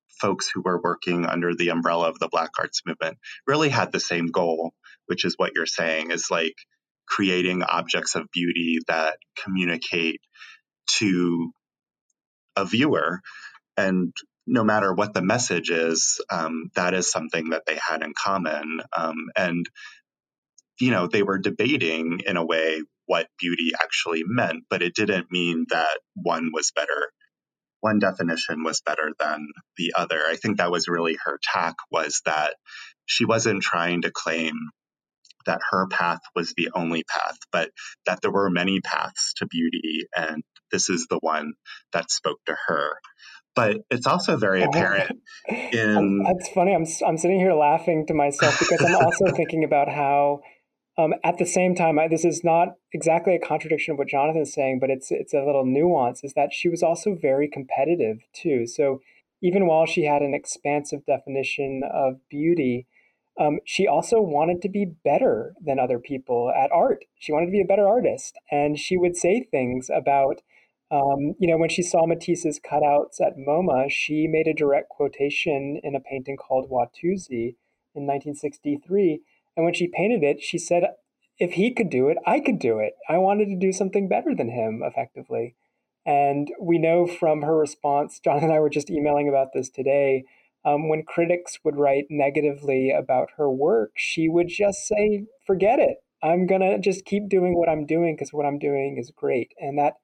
folks 0.09 0.49
who 0.53 0.61
were 0.61 0.79
working 0.81 1.25
under 1.25 1.53
the 1.55 1.69
umbrella 1.69 2.09
of 2.09 2.19
the 2.19 2.29
Black 2.29 2.51
Arts 2.59 2.81
Movement 2.85 3.17
really 3.47 3.69
had 3.69 3.91
the 3.91 3.99
same 3.99 4.27
goal, 4.27 4.73
which 5.05 5.25
is 5.25 5.35
what 5.37 5.53
you're 5.55 5.65
saying 5.65 6.11
is 6.11 6.29
like 6.31 6.55
creating 7.07 7.63
objects 7.63 8.15
of 8.15 8.31
beauty 8.31 8.79
that 8.87 9.17
communicate 9.43 10.21
to 10.99 11.51
a 12.55 12.65
viewer. 12.65 13.19
And 13.77 14.13
no 14.45 14.63
matter 14.63 14.93
what 14.93 15.13
the 15.13 15.21
message 15.21 15.69
is, 15.69 16.21
um, 16.29 16.69
that 16.75 16.93
is 16.93 17.09
something 17.09 17.49
that 17.49 17.63
they 17.65 17.77
had 17.77 18.01
in 18.01 18.13
common. 18.13 18.81
Um, 18.95 19.15
and, 19.35 19.65
you 20.79 20.91
know, 20.91 21.07
they 21.07 21.23
were 21.23 21.39
debating 21.39 22.19
in 22.25 22.37
a 22.37 22.45
way 22.45 22.81
what 23.05 23.27
beauty 23.39 23.71
actually 23.81 24.23
meant, 24.25 24.63
but 24.69 24.81
it 24.81 24.95
didn't 24.95 25.31
mean 25.31 25.65
that 25.69 25.99
one 26.15 26.51
was 26.53 26.71
better 26.75 27.11
one 27.83 27.99
definition 27.99 28.63
was 28.63 28.79
better 28.79 29.11
than 29.19 29.45
the 29.75 29.91
other. 29.97 30.21
I 30.25 30.37
think 30.37 30.57
that 30.57 30.71
was 30.71 30.87
really 30.87 31.17
her 31.25 31.37
tack 31.43 31.75
was 31.91 32.21
that 32.25 32.55
she 33.05 33.25
wasn't 33.25 33.61
trying 33.61 34.03
to 34.03 34.11
claim 34.11 34.53
that 35.45 35.61
her 35.71 35.87
path 35.87 36.19
was 36.35 36.53
the 36.55 36.69
only 36.73 37.03
path, 37.03 37.37
but 37.51 37.69
that 38.05 38.21
there 38.21 38.31
were 38.31 38.49
many 38.49 38.81
paths 38.81 39.33
to 39.37 39.47
beauty, 39.47 40.05
and 40.15 40.43
this 40.71 40.89
is 40.89 41.07
the 41.09 41.19
one 41.21 41.53
that 41.91 42.11
spoke 42.11 42.39
to 42.45 42.55
her. 42.67 42.91
But 43.55 43.77
it's 43.91 44.07
also 44.07 44.37
very 44.37 44.63
apparent 44.63 45.19
in. 45.47 46.23
That's 46.23 46.49
funny. 46.49 46.73
I'm 46.73 46.85
I'm 47.05 47.17
sitting 47.17 47.39
here 47.39 47.53
laughing 47.53 48.05
to 48.07 48.13
myself 48.13 48.59
because 48.59 48.83
I'm 48.83 48.95
also 48.95 49.25
thinking 49.35 49.63
about 49.63 49.89
how 49.89 50.41
um, 50.97 51.13
at 51.23 51.37
the 51.37 51.45
same 51.45 51.75
time, 51.75 51.97
I, 51.97 52.07
this 52.07 52.23
is 52.23 52.43
not 52.43 52.75
exactly 52.91 53.35
a 53.35 53.39
contradiction 53.39 53.93
of 53.93 53.97
what 53.97 54.07
Jonathan's 54.07 54.53
saying, 54.53 54.79
but 54.79 54.89
it's 54.89 55.11
it's 55.11 55.33
a 55.33 55.43
little 55.43 55.65
nuance. 55.65 56.23
Is 56.23 56.33
that 56.33 56.53
she 56.53 56.69
was 56.69 56.83
also 56.83 57.15
very 57.15 57.47
competitive 57.47 58.19
too. 58.33 58.67
So 58.67 59.01
even 59.41 59.67
while 59.67 59.85
she 59.85 60.05
had 60.05 60.21
an 60.21 60.33
expansive 60.33 61.05
definition 61.05 61.81
of 61.91 62.17
beauty, 62.29 62.87
um, 63.39 63.59
she 63.65 63.87
also 63.87 64.21
wanted 64.21 64.61
to 64.61 64.69
be 64.69 64.85
better 64.85 65.53
than 65.63 65.79
other 65.79 65.99
people 65.99 66.51
at 66.55 66.71
art. 66.71 67.05
She 67.19 67.31
wanted 67.31 67.47
to 67.47 67.51
be 67.51 67.61
a 67.61 67.65
better 67.65 67.87
artist, 67.87 68.37
and 68.51 68.77
she 68.77 68.97
would 68.97 69.15
say 69.15 69.43
things 69.43 69.89
about. 69.93 70.41
Um, 70.91 71.33
you 71.39 71.47
know, 71.47 71.57
when 71.57 71.69
she 71.69 71.81
saw 71.81 72.05
Matisse's 72.05 72.59
cutouts 72.59 73.19
at 73.19 73.35
MoMA, 73.35 73.89
she 73.89 74.27
made 74.27 74.45
a 74.45 74.53
direct 74.53 74.89
quotation 74.89 75.79
in 75.81 75.95
a 75.95 75.99
painting 75.99 76.37
called 76.37 76.69
Watusi 76.69 77.55
in 77.95 78.05
1963 78.05 79.21
and 79.55 79.65
when 79.65 79.73
she 79.73 79.87
painted 79.87 80.23
it, 80.23 80.41
she 80.41 80.57
said, 80.57 80.83
if 81.39 81.53
he 81.53 81.73
could 81.73 81.89
do 81.89 82.09
it, 82.09 82.17
I 82.25 82.39
could 82.39 82.59
do 82.59 82.79
it. 82.79 82.93
I 83.09 83.17
wanted 83.17 83.47
to 83.47 83.55
do 83.55 83.71
something 83.71 84.07
better 84.07 84.35
than 84.35 84.49
him, 84.49 84.81
effectively. 84.83 85.55
And 86.05 86.49
we 86.59 86.77
know 86.77 87.07
from 87.07 87.41
her 87.43 87.57
response, 87.57 88.19
John 88.19 88.43
and 88.43 88.51
I 88.51 88.59
were 88.59 88.69
just 88.69 88.89
emailing 88.89 89.29
about 89.29 89.49
this 89.53 89.69
today. 89.69 90.25
Um, 90.65 90.87
when 90.87 91.03
critics 91.03 91.59
would 91.63 91.75
write 91.75 92.05
negatively 92.09 92.91
about 92.91 93.29
her 93.37 93.49
work, 93.49 93.91
she 93.95 94.29
would 94.29 94.47
just 94.47 94.87
say, 94.87 95.25
forget 95.45 95.79
it. 95.79 95.97
I'm 96.21 96.47
going 96.47 96.61
to 96.61 96.79
just 96.79 97.03
keep 97.03 97.27
doing 97.27 97.57
what 97.57 97.67
I'm 97.67 97.85
doing 97.85 98.15
because 98.15 98.31
what 98.31 98.45
I'm 98.45 98.59
doing 98.59 98.97
is 98.97 99.11
great. 99.11 99.51
And 99.59 99.77
that, 99.77 99.95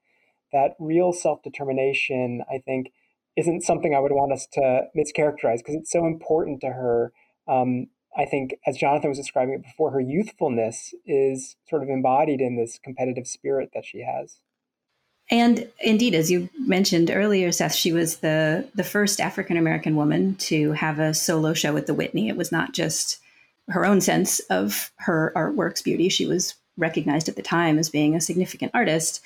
that 0.52 0.72
real 0.78 1.13
self 1.13 1.41
determination, 1.43 2.43
I 2.52 2.60
think, 2.60 2.91
isn't 3.38 3.63
something 3.63 3.95
I 3.95 4.00
would 4.00 4.12
want 4.12 4.34
us 4.34 4.48
to 4.54 4.84
mischaracterize 4.98 5.60
because 5.60 5.76
it's 5.76 5.91
so 5.91 6.06
important 6.06 6.60
to 6.62 6.67
her. 6.67 7.13
Um, 7.48 7.88
I 8.17 8.26
think, 8.26 8.56
as 8.67 8.76
Jonathan 8.76 9.10
was 9.10 9.19
describing 9.19 9.54
it 9.54 9.63
before, 9.63 9.91
her 9.91 10.02
youthfulness 10.02 10.93
is 11.06 11.56
sort 11.69 11.84
of 11.84 11.89
embodied 11.89 12.41
in 12.41 12.58
this 12.58 12.80
competitive 12.84 13.28
spirit 13.28 13.69
that 13.74 13.86
she 13.86 14.02
has. 14.02 14.39
And 15.32 15.68
indeed, 15.80 16.15
as 16.15 16.32
you 16.32 16.50
mentioned 16.58 17.12
earlier, 17.12 17.52
Seth, 17.52 17.76
she 17.76 17.92
was 17.92 18.18
the 18.18 18.68
the 18.74 18.84
first 18.84 19.20
African 19.22 19.58
American 19.58 19.96
woman 19.96 20.36
to 20.36 20.72
have 20.72 21.00
a 21.00 21.13
solo 21.13 21.54
show 21.54 21.78
at 21.78 21.86
the 21.86 21.94
Whitney. 21.94 22.30
It 22.30 22.38
was 22.38 22.52
not 22.52 22.74
just 22.74 23.20
her 23.70 23.86
own 23.86 24.02
sense 24.02 24.39
of 24.50 24.92
her 24.98 25.32
artwork's 25.36 25.84
beauty; 25.84 26.10
she 26.10 26.26
was 26.26 26.56
recognized 26.78 27.30
at 27.30 27.36
the 27.36 27.42
time 27.42 27.78
as 27.78 27.89
being 27.89 28.15
a 28.15 28.22
significant 28.22 28.72
artist. 28.74 29.22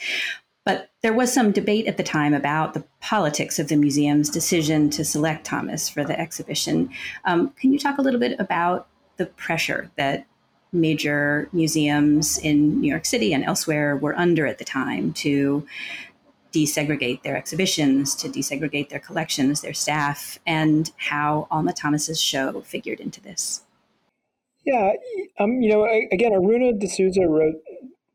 But 0.65 0.89
there 1.01 1.13
was 1.13 1.31
some 1.31 1.51
debate 1.51 1.87
at 1.87 1.97
the 1.97 2.03
time 2.03 2.33
about 2.33 2.73
the 2.73 2.83
politics 3.01 3.59
of 3.59 3.67
the 3.67 3.75
museum's 3.75 4.29
decision 4.29 4.89
to 4.91 5.03
select 5.03 5.45
Thomas 5.45 5.89
for 5.89 6.05
the 6.05 6.17
exhibition. 6.17 6.89
Um, 7.25 7.49
can 7.59 7.73
you 7.73 7.79
talk 7.79 7.97
a 7.97 8.01
little 8.01 8.19
bit 8.19 8.39
about 8.39 8.87
the 9.17 9.25
pressure 9.25 9.91
that 9.97 10.25
major 10.73 11.47
museums 11.53 12.37
in 12.37 12.81
New 12.81 12.89
York 12.89 13.05
City 13.05 13.33
and 13.33 13.43
elsewhere 13.43 13.95
were 13.95 14.17
under 14.17 14.45
at 14.45 14.57
the 14.57 14.65
time 14.65 15.13
to 15.13 15.65
desegregate 16.53 17.23
their 17.23 17.35
exhibitions, 17.35 18.15
to 18.15 18.29
desegregate 18.29 18.89
their 18.89 18.99
collections, 18.99 19.61
their 19.61 19.73
staff, 19.73 20.39
and 20.45 20.91
how 20.97 21.47
Alma 21.49 21.73
Thomas's 21.73 22.21
show 22.21 22.61
figured 22.61 22.99
into 22.99 23.21
this? 23.21 23.63
Yeah, 24.65 24.93
um, 25.39 25.61
you 25.61 25.69
know, 25.69 25.85
again, 26.11 26.31
Aruna 26.31 26.79
D'Souza 26.79 27.27
wrote 27.27 27.55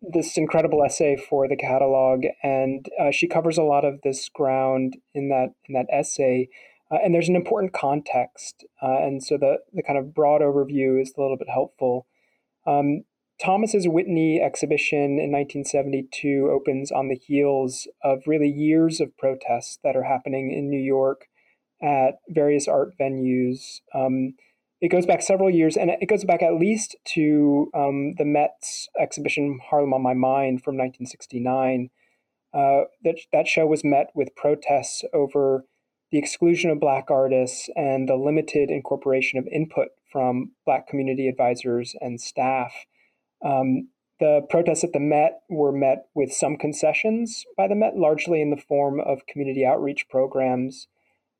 this 0.00 0.38
incredible 0.38 0.82
essay 0.82 1.16
for 1.16 1.48
the 1.48 1.56
catalog, 1.56 2.24
and 2.42 2.86
uh, 2.98 3.10
she 3.10 3.26
covers 3.26 3.58
a 3.58 3.62
lot 3.62 3.84
of 3.84 4.00
this 4.02 4.28
ground 4.28 4.96
in 5.14 5.28
that 5.28 5.48
in 5.68 5.74
that 5.74 5.86
essay. 5.92 6.48
Uh, 6.90 6.96
and 7.04 7.14
there's 7.14 7.28
an 7.28 7.36
important 7.36 7.74
context, 7.74 8.64
uh, 8.82 8.98
and 9.00 9.22
so 9.22 9.36
the 9.36 9.58
the 9.74 9.82
kind 9.82 9.98
of 9.98 10.14
broad 10.14 10.40
overview 10.40 11.00
is 11.02 11.12
a 11.16 11.20
little 11.20 11.36
bit 11.36 11.50
helpful. 11.50 12.06
Um, 12.68 13.04
Thomas's 13.40 13.86
Whitney 13.86 14.40
exhibition 14.40 15.18
in 15.18 15.30
1972 15.30 16.50
opens 16.52 16.90
on 16.90 17.08
the 17.08 17.14
heels 17.14 17.86
of 18.02 18.22
really 18.26 18.48
years 18.48 19.00
of 19.00 19.16
protests 19.16 19.78
that 19.84 19.96
are 19.96 20.02
happening 20.02 20.50
in 20.50 20.68
New 20.68 20.80
York 20.80 21.28
at 21.80 22.18
various 22.28 22.66
art 22.66 22.94
venues. 23.00 23.80
Um, 23.94 24.34
it 24.80 24.88
goes 24.88 25.06
back 25.06 25.22
several 25.22 25.50
years, 25.50 25.76
and 25.76 25.90
it 25.90 26.08
goes 26.08 26.24
back 26.24 26.42
at 26.42 26.54
least 26.54 26.96
to 27.14 27.70
um, 27.74 28.14
the 28.18 28.24
Met's 28.24 28.88
exhibition 29.00 29.60
Harlem 29.70 29.94
on 29.94 30.02
My 30.02 30.14
Mind 30.14 30.62
from 30.62 30.76
1969. 30.76 31.90
Uh, 32.52 32.84
that 33.04 33.16
that 33.32 33.46
show 33.46 33.66
was 33.66 33.84
met 33.84 34.10
with 34.14 34.34
protests 34.34 35.04
over 35.12 35.64
the 36.10 36.18
exclusion 36.18 36.70
of 36.70 36.80
Black 36.80 37.10
artists 37.10 37.68
and 37.76 38.08
the 38.08 38.16
limited 38.16 38.70
incorporation 38.70 39.38
of 39.38 39.46
input 39.48 39.88
from 40.10 40.52
Black 40.64 40.86
community 40.88 41.28
advisors 41.28 41.94
and 42.00 42.20
staff. 42.20 42.72
Um, 43.44 43.88
the 44.20 44.42
protests 44.48 44.82
at 44.82 44.92
the 44.92 45.00
Met 45.00 45.42
were 45.48 45.72
met 45.72 46.08
with 46.14 46.32
some 46.32 46.56
concessions 46.56 47.44
by 47.56 47.68
the 47.68 47.76
Met, 47.76 47.96
largely 47.96 48.42
in 48.42 48.50
the 48.50 48.56
form 48.56 49.00
of 49.00 49.26
community 49.26 49.64
outreach 49.64 50.08
programs, 50.08 50.88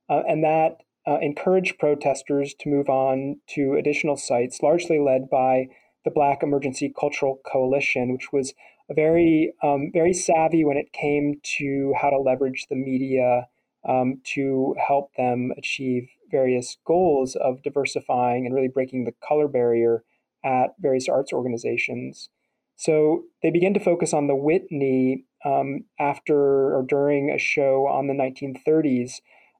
uh, 0.09 0.23
and 0.29 0.45
that 0.45 0.83
uh, 1.07 1.19
encouraged 1.21 1.79
protesters 1.79 2.55
to 2.61 2.69
move 2.69 2.89
on 2.89 3.41
to 3.49 3.75
additional 3.75 4.17
sites, 4.17 4.63
largely 4.63 4.99
led 4.99 5.29
by 5.31 5.67
the 6.05 6.11
Black 6.11 6.43
Emergency 6.43 6.93
Cultural 6.99 7.41
Coalition, 7.51 8.13
which 8.13 8.33
was 8.33 8.55
very, 8.91 9.53
um, 9.63 9.91
very 9.93 10.13
savvy 10.13 10.65
when 10.65 10.77
it 10.77 10.93
came 10.93 11.41
to 11.43 11.95
how 12.01 12.11
to 12.11 12.19
leverage 12.19 12.67
the 12.69 12.77
media 12.77 13.49
um, 13.89 14.21
to 14.35 14.75
help 14.87 15.15
them 15.17 15.53
achieve 15.57 16.09
various 16.31 16.77
goals 16.87 17.37
of 17.37 17.63
diversifying 17.63 18.47
and 18.47 18.55
really 18.55 18.69
breaking 18.69 19.05
the 19.05 19.15
color 19.27 19.49
barrier 19.49 20.05
at 20.45 20.71
various 20.79 21.09
arts 21.09 21.33
organizations. 21.33 22.31
So 22.77 23.25
they 23.43 23.51
begin 23.51 23.75
to 23.75 23.81
focus 23.81 24.13
on 24.13 24.29
the 24.29 24.37
Whitney 24.37 25.25
um, 25.45 25.85
after 25.99 26.37
or 26.77 26.85
during 26.89 27.31
a 27.31 27.39
show 27.39 27.87
on 27.87 28.07
the 28.07 28.15
1930s, 28.15 29.15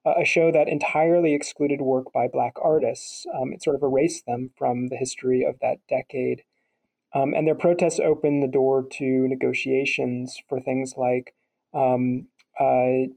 uh, 0.07 0.15
a 0.21 0.25
show 0.25 0.53
that 0.53 0.69
entirely 0.69 1.35
excluded 1.35 1.81
work 1.81 2.13
by 2.13 2.29
Black 2.29 2.55
artists. 2.63 3.27
Um, 3.35 3.53
it 3.53 3.63
sort 3.63 3.77
of 3.77 3.83
erased 3.83 4.25
them 4.27 4.51
from 4.57 4.89
the 4.89 4.97
history 4.97 5.45
of 5.45 5.57
that 5.61 5.79
decade. 5.89 6.43
Um, 7.15 7.33
and 7.35 7.47
their 7.47 7.55
protests 7.55 7.99
opened 7.99 8.43
the 8.43 8.49
door 8.49 8.87
to 8.93 9.29
negotiations 9.29 10.39
for 10.49 10.61
things 10.61 10.95
like 10.97 11.35
um, 11.75 12.29
uh, 12.61 13.09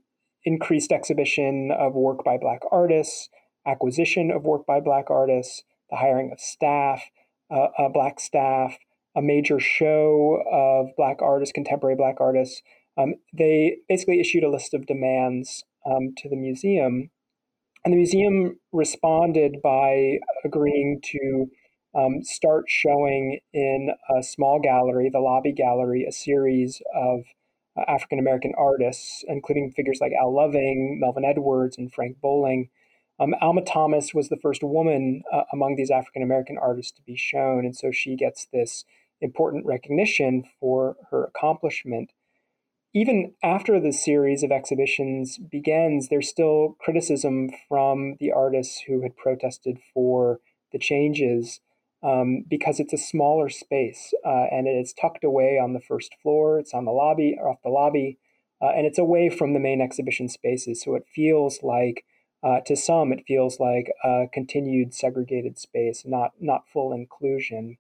increased 0.44 0.92
exhibition 0.92 1.72
of 1.78 1.94
work 1.94 2.24
by 2.24 2.38
Black 2.38 2.62
artists, 2.72 3.30
acquisition 3.66 4.32
of 4.32 4.44
work 4.44 4.66
by 4.66 4.80
Black 4.80 5.10
artists, 5.10 5.64
the 5.90 5.98
hiring 5.98 6.32
of 6.32 6.40
staff, 6.40 7.04
uh, 7.50 7.90
Black 7.94 8.20
staff, 8.20 8.78
a 9.16 9.22
major 9.22 9.60
show 9.60 10.42
of 10.52 10.96
Black 10.96 11.22
artists, 11.22 11.54
contemporary 11.54 11.96
Black 11.96 12.16
artists. 12.20 12.62
Um, 12.98 13.16
they 13.34 13.78
basically 13.88 14.20
issued 14.20 14.44
a 14.44 14.50
list 14.50 14.74
of 14.74 14.86
demands 14.86 15.64
um, 15.86 16.14
to 16.18 16.30
the 16.30 16.36
museum. 16.36 17.10
And 17.84 17.94
the 17.94 17.98
museum 17.98 18.60
responded 18.72 19.62
by 19.64 20.20
agreeing 20.46 21.02
to 21.04 21.48
um, 21.96 22.24
start 22.24 22.66
showing 22.68 23.40
in 23.54 23.90
a 24.16 24.24
small 24.24 24.60
gallery, 24.62 25.10
the 25.12 25.20
Lobby 25.20 25.52
Gallery, 25.52 26.06
a 26.08 26.12
series 26.12 26.82
of 26.96 27.22
uh, 27.78 27.84
African 27.88 28.20
American 28.20 28.54
artists, 28.58 29.24
including 29.28 29.72
figures 29.72 30.00
like 30.00 30.12
Al 30.20 30.34
Loving, 30.34 31.00
Melvin 31.02 31.26
Edwards, 31.26 31.78
and 31.78 31.92
Frank 31.92 32.18
Bowling. 32.22 32.70
Um, 33.22 33.36
Alma 33.40 33.62
Thomas 33.62 34.16
was 34.16 34.30
the 34.30 34.38
first 34.38 34.64
woman 34.64 35.22
uh, 35.32 35.44
among 35.54 35.76
these 35.76 35.92
African 35.92 36.24
American 36.24 36.58
artists 36.58 36.92
to 36.94 37.04
be 37.04 37.16
shown, 37.16 37.66
and 37.66 37.76
so 37.76 37.92
she 37.92 38.16
gets 38.16 38.48
this 38.52 38.84
important 39.22 39.64
recognition 39.64 40.44
for 40.60 40.96
her 41.12 41.26
accomplishment. 41.26 42.14
Even 42.96 43.34
after 43.44 43.80
the 43.80 43.94
series 43.94 44.42
of 44.42 44.52
exhibitions 44.52 45.38
begins, 45.38 46.10
there's 46.10 46.28
still 46.28 46.76
criticism 46.80 47.52
from 47.70 48.16
the 48.20 48.32
artists 48.32 48.82
who 48.88 49.04
had 49.04 49.16
protested 49.16 49.78
for 49.94 50.40
the 50.74 50.80
changes 50.80 51.62
um, 52.04 52.44
because 52.50 52.80
it's 52.80 52.92
a 52.92 52.98
smaller 52.98 53.50
space 53.50 54.14
uh, 54.26 54.46
and 54.52 54.68
it's 54.68 54.94
tucked 54.94 55.24
away 55.24 55.60
on 55.64 55.74
the 55.74 55.80
first 55.80 56.16
floor. 56.24 56.60
It's 56.60 56.74
on 56.74 56.86
the 56.86 56.92
lobby, 56.92 57.38
off 57.40 57.62
the 57.64 57.70
lobby, 57.70 58.18
uh, 58.62 58.72
and 58.76 58.88
it's 58.88 58.98
away 58.98 59.30
from 59.30 59.54
the 59.54 59.60
main 59.60 59.80
exhibition 59.80 60.28
spaces. 60.28 60.82
So 60.82 60.96
it 60.96 61.06
feels 61.14 61.60
like, 61.62 62.04
uh, 62.44 62.60
to 62.66 62.76
some, 62.76 63.14
it 63.14 63.24
feels 63.28 63.60
like 63.60 63.92
a 64.04 64.26
continued 64.34 64.94
segregated 64.94 65.58
space, 65.60 66.04
not 66.06 66.32
not 66.40 66.64
full 66.72 66.94
inclusion. 66.94 67.78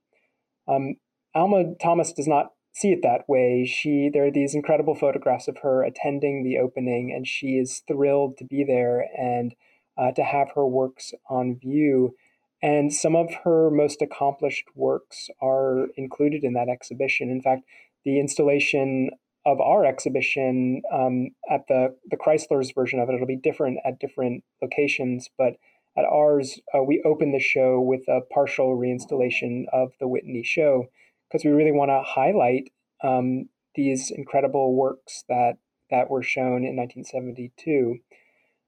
Um, 0.67 0.95
Alma 1.33 1.75
Thomas 1.81 2.13
does 2.13 2.27
not 2.27 2.51
see 2.73 2.91
it 2.91 3.01
that 3.03 3.27
way. 3.27 3.65
She 3.65 4.09
there 4.13 4.25
are 4.25 4.31
these 4.31 4.53
incredible 4.55 4.95
photographs 4.95 5.47
of 5.47 5.57
her 5.59 5.83
attending 5.83 6.43
the 6.43 6.57
opening, 6.59 7.11
and 7.11 7.27
she 7.27 7.57
is 7.57 7.81
thrilled 7.87 8.37
to 8.37 8.45
be 8.45 8.63
there 8.63 9.05
and 9.17 9.55
uh, 9.97 10.11
to 10.11 10.23
have 10.23 10.49
her 10.55 10.67
works 10.67 11.13
on 11.29 11.57
view. 11.59 12.15
And 12.63 12.93
some 12.93 13.15
of 13.15 13.33
her 13.43 13.71
most 13.71 14.03
accomplished 14.03 14.65
works 14.75 15.29
are 15.41 15.87
included 15.97 16.43
in 16.43 16.53
that 16.53 16.69
exhibition. 16.69 17.31
In 17.31 17.41
fact, 17.41 17.63
the 18.05 18.19
installation 18.19 19.09
of 19.45 19.59
our 19.59 19.85
exhibition 19.85 20.81
um, 20.93 21.29
at 21.49 21.67
the, 21.67 21.95
the 22.09 22.17
Chrysler's 22.17 22.71
version 22.71 22.99
of 22.99 23.09
it, 23.09 23.15
it'll 23.15 23.27
be 23.27 23.35
different 23.35 23.79
at 23.85 23.99
different 23.99 24.43
locations, 24.61 25.29
but 25.37 25.53
at 25.97 26.05
ours, 26.05 26.59
uh, 26.73 26.83
we 26.83 27.01
open 27.05 27.31
the 27.31 27.39
show 27.39 27.79
with 27.81 28.07
a 28.07 28.21
partial 28.33 28.77
reinstallation 28.77 29.65
of 29.73 29.91
the 29.99 30.07
Whitney 30.07 30.43
show 30.43 30.85
because 31.27 31.43
we 31.43 31.51
really 31.51 31.71
want 31.71 31.89
to 31.89 32.01
highlight 32.05 32.71
um, 33.03 33.49
these 33.75 34.11
incredible 34.11 34.75
works 34.75 35.23
that, 35.27 35.57
that 35.89 36.09
were 36.09 36.23
shown 36.23 36.63
in 36.63 36.75
1972. 36.77 37.97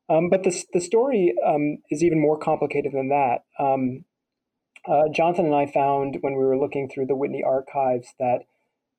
Um, 0.10 0.30
but 0.30 0.44
the, 0.44 0.64
the 0.74 0.82
story 0.82 1.34
um, 1.46 1.78
is 1.90 2.04
even 2.04 2.20
more 2.20 2.38
complicated 2.38 2.92
than 2.94 3.10
that. 3.10 3.44
Um, 3.58 4.06
uh, 4.86 5.04
Jonathan 5.14 5.46
and 5.46 5.56
I 5.56 5.66
found 5.66 6.18
when 6.22 6.34
we 6.34 6.44
were 6.44 6.60
looking 6.60 6.90
through 6.90 7.06
the 7.06 7.16
Whitney 7.16 7.42
archives 7.42 8.14
that 8.20 8.40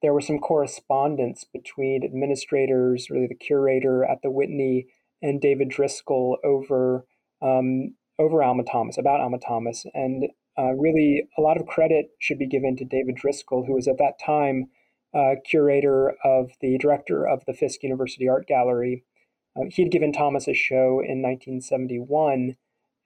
there 0.04 0.12
was 0.12 0.26
some 0.26 0.38
correspondence 0.38 1.46
between 1.50 2.04
administrators, 2.04 3.08
really 3.08 3.26
the 3.26 3.34
curator 3.34 4.04
at 4.04 4.20
the 4.20 4.30
Whitney, 4.30 4.86
and 5.22 5.40
David 5.40 5.70
Driskell 5.70 6.36
over 6.44 7.06
um, 7.40 7.94
over 8.18 8.42
Alma 8.42 8.64
Thomas, 8.70 8.98
about 8.98 9.20
Alma 9.20 9.38
Thomas, 9.38 9.86
and 9.94 10.24
uh, 10.58 10.74
really 10.74 11.26
a 11.38 11.40
lot 11.40 11.58
of 11.58 11.66
credit 11.66 12.10
should 12.20 12.38
be 12.38 12.46
given 12.46 12.76
to 12.76 12.84
David 12.84 13.16
Driskell, 13.16 13.66
who 13.66 13.72
was 13.72 13.88
at 13.88 13.96
that 13.96 14.20
time 14.22 14.66
uh, 15.14 15.36
curator 15.48 16.12
of 16.22 16.50
the 16.60 16.76
director 16.76 17.26
of 17.26 17.42
the 17.46 17.54
Fisk 17.54 17.82
University 17.82 18.28
Art 18.28 18.46
Gallery. 18.46 19.04
Uh, 19.56 19.70
he 19.70 19.84
had 19.84 19.90
given 19.90 20.12
Thomas 20.12 20.46
a 20.46 20.52
show 20.52 21.00
in 21.00 21.22
1971 21.22 22.56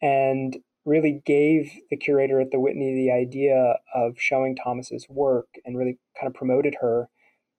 and 0.02 0.56
really 0.88 1.22
gave 1.26 1.70
the 1.90 1.96
curator 1.96 2.40
at 2.40 2.50
the 2.50 2.58
Whitney 2.58 2.94
the 2.94 3.12
idea 3.12 3.78
of 3.94 4.18
showing 4.18 4.56
Thomas's 4.56 5.06
work 5.08 5.48
and 5.64 5.76
really 5.76 5.98
kind 6.18 6.28
of 6.28 6.34
promoted 6.34 6.76
her. 6.80 7.08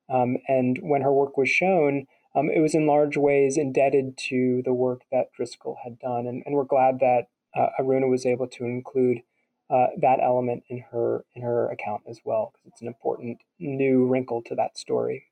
Um, 0.10 0.38
and 0.48 0.80
when 0.82 1.02
her 1.02 1.14
work 1.14 1.38
was 1.38 1.50
shown, 1.50 2.08
um, 2.36 2.50
it 2.50 2.60
was 2.60 2.74
in 2.74 2.88
large 2.88 3.18
ways 3.18 3.58
indebted 3.58 4.18
to 4.30 4.62
the 4.66 4.74
work 4.74 5.02
that 5.12 5.28
Driskell 5.38 5.76
had 5.84 6.00
done. 6.00 6.28
And, 6.28 6.42
and 6.46 6.56
we're 6.56 6.64
glad 6.64 7.00
that 7.00 7.28
uh, 7.56 7.68
Aruna 7.80 8.10
was 8.10 8.26
able 8.26 8.48
to 8.48 8.66
include 8.66 9.22
uh, 9.70 9.88
that 9.98 10.20
element 10.22 10.64
in 10.68 10.80
her 10.92 11.24
in 11.36 11.44
her 11.44 11.70
account 11.70 12.02
as 12.10 12.20
well, 12.26 12.52
because 12.52 12.72
it's 12.72 12.82
an 12.82 12.88
important 12.88 13.38
new 13.60 14.08
wrinkle 14.08 14.42
to 14.48 14.56
that 14.56 14.78
story. 14.78 15.26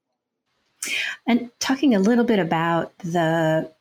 And 1.26 1.50
talking 1.60 1.96
a 1.96 2.00
little 2.00 2.24
bit 2.24 2.40
about 2.40 2.96
the 3.00 3.72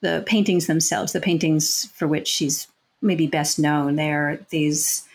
the 0.00 0.24
paintings 0.26 0.66
themselves, 0.66 1.12
the 1.12 1.20
paintings 1.20 1.86
for 1.94 2.08
which 2.08 2.26
she's 2.26 2.66
maybe 3.02 3.26
best 3.26 3.58
known, 3.58 3.96
they 3.96 4.12
are 4.12 4.38
these 4.50 5.06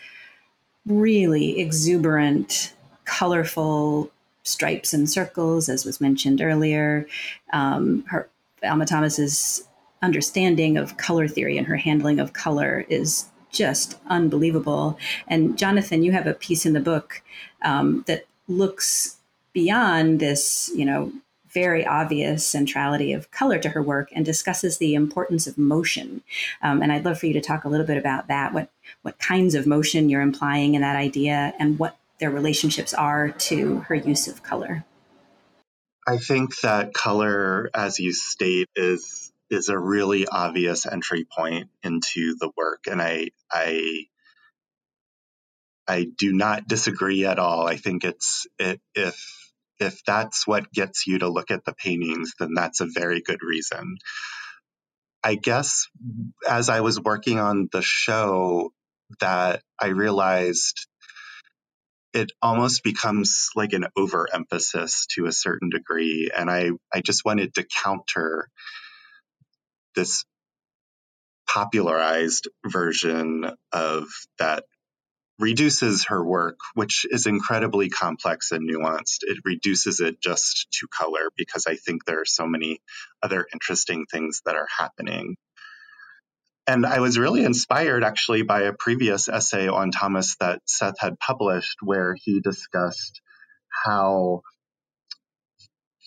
really 0.86 1.58
exuberant, 1.60 2.72
colorful 3.04 4.10
stripes 4.42 4.94
and 4.94 5.10
circles, 5.10 5.68
as 5.68 5.84
was 5.84 6.00
mentioned 6.00 6.40
earlier. 6.40 7.06
Um, 7.52 8.04
her 8.08 8.28
Alma 8.62 8.86
Thomas's 8.86 9.66
understanding 10.02 10.76
of 10.76 10.96
color 10.96 11.26
theory 11.26 11.58
and 11.58 11.66
her 11.66 11.76
handling 11.76 12.20
of 12.20 12.32
color 12.32 12.84
is 12.88 13.26
just 13.50 13.98
unbelievable. 14.08 14.98
And 15.28 15.56
Jonathan, 15.56 16.02
you 16.02 16.12
have 16.12 16.26
a 16.26 16.34
piece 16.34 16.66
in 16.66 16.74
the 16.74 16.80
book 16.80 17.22
um, 17.62 18.04
that 18.06 18.26
looks 18.48 19.16
beyond 19.52 20.20
this, 20.20 20.70
you 20.74 20.84
know, 20.84 21.12
very 21.56 21.86
obvious 21.86 22.46
centrality 22.46 23.14
of 23.14 23.30
color 23.30 23.58
to 23.58 23.70
her 23.70 23.82
work 23.82 24.10
and 24.12 24.26
discusses 24.26 24.76
the 24.76 24.94
importance 24.94 25.46
of 25.46 25.56
motion. 25.56 26.22
Um, 26.60 26.82
and 26.82 26.92
I'd 26.92 27.06
love 27.06 27.18
for 27.18 27.24
you 27.24 27.32
to 27.32 27.40
talk 27.40 27.64
a 27.64 27.70
little 27.70 27.86
bit 27.86 27.96
about 27.96 28.28
that. 28.28 28.52
What 28.52 28.68
what 29.00 29.18
kinds 29.18 29.54
of 29.54 29.66
motion 29.66 30.10
you're 30.10 30.20
implying 30.20 30.74
in 30.74 30.82
that 30.82 30.96
idea, 30.96 31.54
and 31.58 31.78
what 31.78 31.96
their 32.20 32.30
relationships 32.30 32.92
are 32.92 33.30
to 33.30 33.78
her 33.88 33.94
use 33.94 34.28
of 34.28 34.42
color. 34.42 34.84
I 36.06 36.18
think 36.18 36.60
that 36.60 36.92
color, 36.92 37.70
as 37.72 37.98
you 37.98 38.12
state, 38.12 38.68
is 38.76 39.32
is 39.48 39.70
a 39.70 39.78
really 39.78 40.26
obvious 40.26 40.84
entry 40.84 41.24
point 41.24 41.70
into 41.82 42.36
the 42.38 42.50
work, 42.54 42.84
and 42.86 43.00
I 43.00 43.30
I 43.50 44.04
I 45.88 46.04
do 46.04 46.34
not 46.34 46.68
disagree 46.68 47.24
at 47.24 47.38
all. 47.38 47.66
I 47.66 47.76
think 47.76 48.04
it's 48.04 48.46
it, 48.58 48.78
if 48.94 49.35
if 49.78 50.02
that's 50.04 50.46
what 50.46 50.72
gets 50.72 51.06
you 51.06 51.18
to 51.18 51.28
look 51.28 51.50
at 51.50 51.64
the 51.64 51.74
paintings, 51.74 52.32
then 52.38 52.54
that's 52.54 52.80
a 52.80 52.86
very 52.86 53.20
good 53.20 53.42
reason. 53.42 53.96
I 55.22 55.34
guess 55.34 55.86
as 56.48 56.68
I 56.68 56.80
was 56.80 57.00
working 57.00 57.40
on 57.40 57.68
the 57.72 57.82
show, 57.82 58.72
that 59.20 59.62
I 59.80 59.88
realized 59.88 60.86
it 62.12 62.32
almost 62.40 62.82
becomes 62.82 63.50
like 63.54 63.72
an 63.72 63.86
overemphasis 63.96 65.06
to 65.10 65.26
a 65.26 65.32
certain 65.32 65.68
degree. 65.68 66.30
And 66.36 66.50
I, 66.50 66.70
I 66.92 67.00
just 67.02 67.24
wanted 67.24 67.54
to 67.54 67.66
counter 67.84 68.48
this 69.94 70.24
popularized 71.48 72.48
version 72.64 73.50
of 73.72 74.06
that 74.38 74.64
reduces 75.38 76.06
her 76.06 76.24
work, 76.24 76.58
which 76.74 77.04
is 77.10 77.26
incredibly 77.26 77.88
complex 77.88 78.52
and 78.52 78.68
nuanced. 78.68 79.18
It 79.22 79.38
reduces 79.44 80.00
it 80.00 80.20
just 80.20 80.66
to 80.80 80.88
color 80.88 81.30
because 81.36 81.66
I 81.66 81.76
think 81.76 82.04
there 82.04 82.20
are 82.20 82.26
so 82.26 82.46
many 82.46 82.80
other 83.22 83.46
interesting 83.52 84.06
things 84.10 84.42
that 84.46 84.56
are 84.56 84.68
happening. 84.78 85.36
And 86.66 86.84
I 86.84 87.00
was 87.00 87.18
really 87.18 87.44
inspired 87.44 88.02
actually 88.02 88.42
by 88.42 88.62
a 88.62 88.72
previous 88.72 89.28
essay 89.28 89.68
on 89.68 89.90
Thomas 89.90 90.36
that 90.40 90.62
Seth 90.66 90.98
had 90.98 91.18
published, 91.18 91.78
where 91.82 92.16
he 92.18 92.40
discussed 92.40 93.20
how 93.84 94.40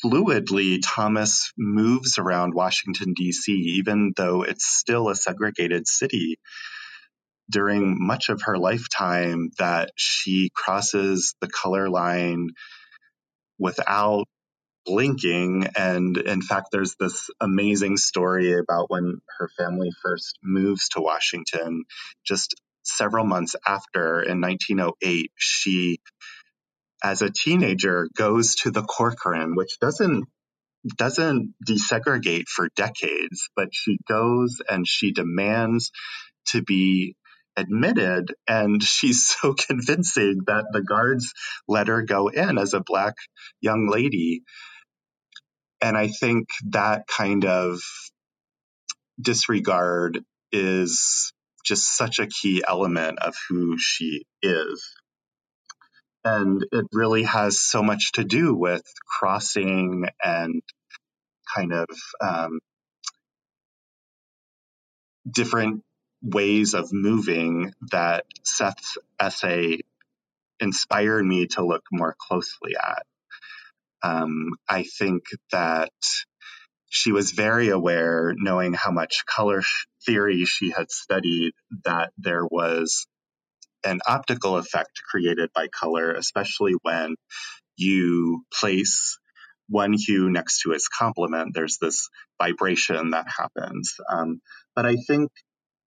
fluidly 0.04 0.80
Thomas 0.84 1.54
moves 1.58 2.18
around 2.18 2.54
Washington, 2.54 3.14
D.C., 3.16 3.52
even 3.78 4.14
though 4.18 4.44
it's 4.44 4.66
still 4.66 5.10
a 5.10 5.16
segregated 5.16 5.88
city 5.88 6.40
during 7.50 7.98
much 8.00 8.30
of 8.30 8.44
her 8.44 8.58
lifetime 8.58 9.52
that 9.58 9.92
she 9.96 10.50
crosses 10.56 11.36
the 11.42 11.50
color 11.50 11.90
line 11.90 12.50
without 13.60 14.26
blinking. 14.86 15.68
And 15.78 16.18
in 16.18 16.42
fact, 16.42 16.70
there's 16.72 16.96
this 17.00 17.30
amazing 17.42 17.98
story 17.98 18.58
about 18.58 18.90
when 18.90 19.22
her 19.40 19.50
family 19.58 19.92
first 20.02 20.38
moves 20.44 20.90
to 20.90 21.02
Washington. 21.02 21.84
Just 22.26 22.56
several 22.84 23.26
months 23.26 23.56
after, 23.68 24.22
in 24.22 24.42
1908, 24.42 25.32
she, 25.38 26.00
as 27.04 27.22
a 27.22 27.32
teenager, 27.32 28.10
goes 28.16 28.56
to 28.56 28.72
the 28.72 28.84
Corcoran, 28.84 29.56
which 29.56 29.80
doesn't 29.80 30.26
doesn't 30.98 31.54
desegregate 31.68 32.48
for 32.48 32.70
decades, 32.76 33.50
but 33.56 33.70
she 33.74 33.98
goes 34.08 34.62
and 34.70 34.88
she 34.88 35.12
demands 35.12 35.92
to 36.48 36.62
be 36.64 37.16
admitted 37.60 38.34
and 38.48 38.82
she's 38.96 39.28
so 39.28 39.54
convincing 39.68 40.42
that 40.48 40.66
the 40.72 40.82
guards 40.82 41.34
let 41.68 41.88
her 41.88 42.04
go 42.04 42.28
in 42.30 42.58
as 42.58 42.74
a 42.74 42.84
black 42.86 43.16
young 43.62 43.90
lady. 43.90 44.44
And 45.82 45.98
i 45.98 46.08
think 46.10 46.50
that 46.72 47.08
kind 47.08 47.46
of 47.46 47.82
disregard 49.22 50.20
is 50.52 51.34
just 51.66 51.96
such 51.96 52.20
a 52.20 52.28
key 52.28 52.64
element 52.68 53.20
of 53.20 53.36
who 53.50 53.78
she 53.78 54.24
is. 54.42 54.84
And 56.24 56.66
it 56.72 56.86
really 56.94 57.24
has 57.24 57.60
so 57.60 57.82
much 57.84 58.12
to 58.14 58.24
do 58.24 58.54
with 58.56 58.84
crossing 59.08 60.06
and 60.24 60.62
kind 61.56 61.74
of 61.74 61.88
um, 62.22 62.60
different 65.30 65.84
ways 66.22 66.74
of 66.74 66.92
moving 66.92 67.74
that 67.92 68.26
Seth's 68.44 68.98
essay 69.20 69.80
inspired 70.60 71.26
me 71.26 71.48
to 71.48 71.66
look 71.66 71.84
more 71.92 72.16
closely 72.20 72.76
at. 72.76 73.04
Um, 74.02 74.52
I 74.68 74.84
think 74.84 75.24
that 75.52 75.92
she 76.90 77.12
was 77.12 77.32
very 77.32 77.70
aware, 77.70 78.34
knowing 78.38 78.74
how 78.74 78.92
much 78.92 79.26
color 79.26 79.62
theory 80.06 80.46
she 80.46 80.72
had 80.72 80.92
studied, 80.92 81.54
that 81.86 82.12
there 82.18 82.46
was 82.46 83.08
an 83.84 84.00
optical 84.08 84.58
effect 84.58 85.02
created 85.10 85.52
by 85.54 85.68
color, 85.68 86.12
especially 86.12 86.74
when 86.82 87.16
you 87.78 88.44
place 88.60 89.18
one 89.70 89.94
hue 89.94 90.30
next 90.30 90.62
to 90.62 90.72
its 90.72 90.88
complement. 90.88 91.54
There's 91.54 91.78
this 91.80 92.10
vibration 92.42 93.12
that 93.12 93.28
happens. 93.30 93.96
Um, 94.12 94.42
but 94.76 94.86
I 94.86 94.96
think 95.08 95.32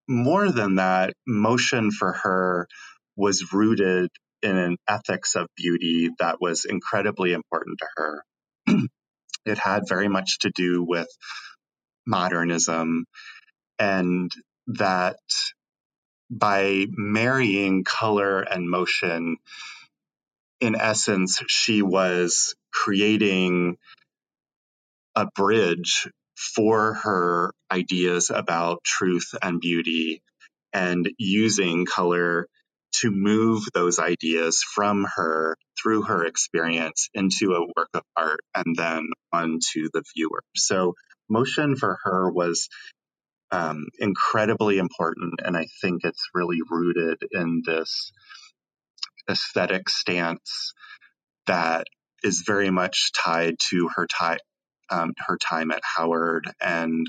more 0.09 0.51
than 0.51 0.77
that, 0.77 1.15
motion 1.27 1.91
for 1.91 2.13
her 2.13 2.69
was 3.17 3.53
rooted 3.53 4.11
in 4.43 4.57
an 4.57 4.77
ethics 4.89 5.37
of 5.37 5.49
beauty 5.57 6.11
that 6.19 6.41
was 6.41 6.65
incredibly 6.65 7.33
important 7.33 7.79
to 7.79 7.87
her. 7.97 8.25
it 9.47 9.59
had 9.59 9.89
very 9.89 10.09
much 10.09 10.41
to 10.41 10.51
do 10.51 10.85
with 10.85 11.09
modernism, 12.07 13.05
and 13.79 14.33
that 14.69 15.19
by 16.31 16.87
marrying 16.93 17.85
color 17.85 18.43
and 18.43 18.69
motion, 18.71 19.37
in 20.61 20.77
essence, 20.77 21.43
she 21.49 21.83
was 21.83 22.55
creating 22.73 23.77
a 25.17 25.27
bridge 25.35 26.09
for 26.43 26.95
her 26.95 27.53
ideas 27.71 28.31
about 28.31 28.83
truth 28.85 29.35
and 29.41 29.61
beauty 29.61 30.23
and 30.73 31.09
using 31.19 31.87
color 31.87 32.49
to 33.01 33.11
move 33.11 33.65
those 33.73 33.99
ideas 33.99 34.63
from 34.63 35.07
her 35.17 35.57
through 35.81 36.03
her 36.03 36.25
experience 36.25 37.09
into 37.15 37.55
a 37.55 37.67
work 37.77 37.89
of 37.95 38.03
art 38.17 38.41
and 38.55 38.77
then 38.77 39.09
onto 39.33 39.89
the 39.93 40.03
viewer. 40.15 40.43
So, 40.57 40.95
motion 41.31 41.77
for 41.77 41.99
her 42.05 42.31
was 42.31 42.69
um, 43.51 43.87
incredibly 43.99 44.79
important, 44.79 45.41
and 45.45 45.57
I 45.57 45.67
think 45.81 46.05
it's 46.05 46.29
really 46.35 46.61
rooted 46.69 47.23
in 47.31 47.63
this 47.65 48.13
aesthetic 49.31 49.89
stance 49.89 50.73
that 51.47 51.87
is 52.23 52.43
very 52.47 52.71
much 52.71 53.13
tied 53.13 53.57
to 53.71 53.89
her 53.95 54.07
time 54.07 54.39
um, 54.91 55.15
her 55.27 55.39
time 55.39 55.71
at 55.71 55.83
Howard 55.83 56.51
and 56.61 57.07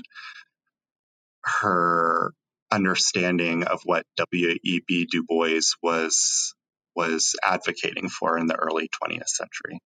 her 1.44 2.32
understanding 2.70 3.64
of 3.64 3.80
what 3.84 4.04
W.E.B. 4.16 5.08
Du 5.10 5.24
Bois 5.26 5.60
was 5.82 6.54
was 6.96 7.34
advocating 7.44 8.08
for 8.08 8.38
in 8.38 8.46
the 8.46 8.54
early 8.54 8.88
20th 8.88 9.28
century. 9.28 9.80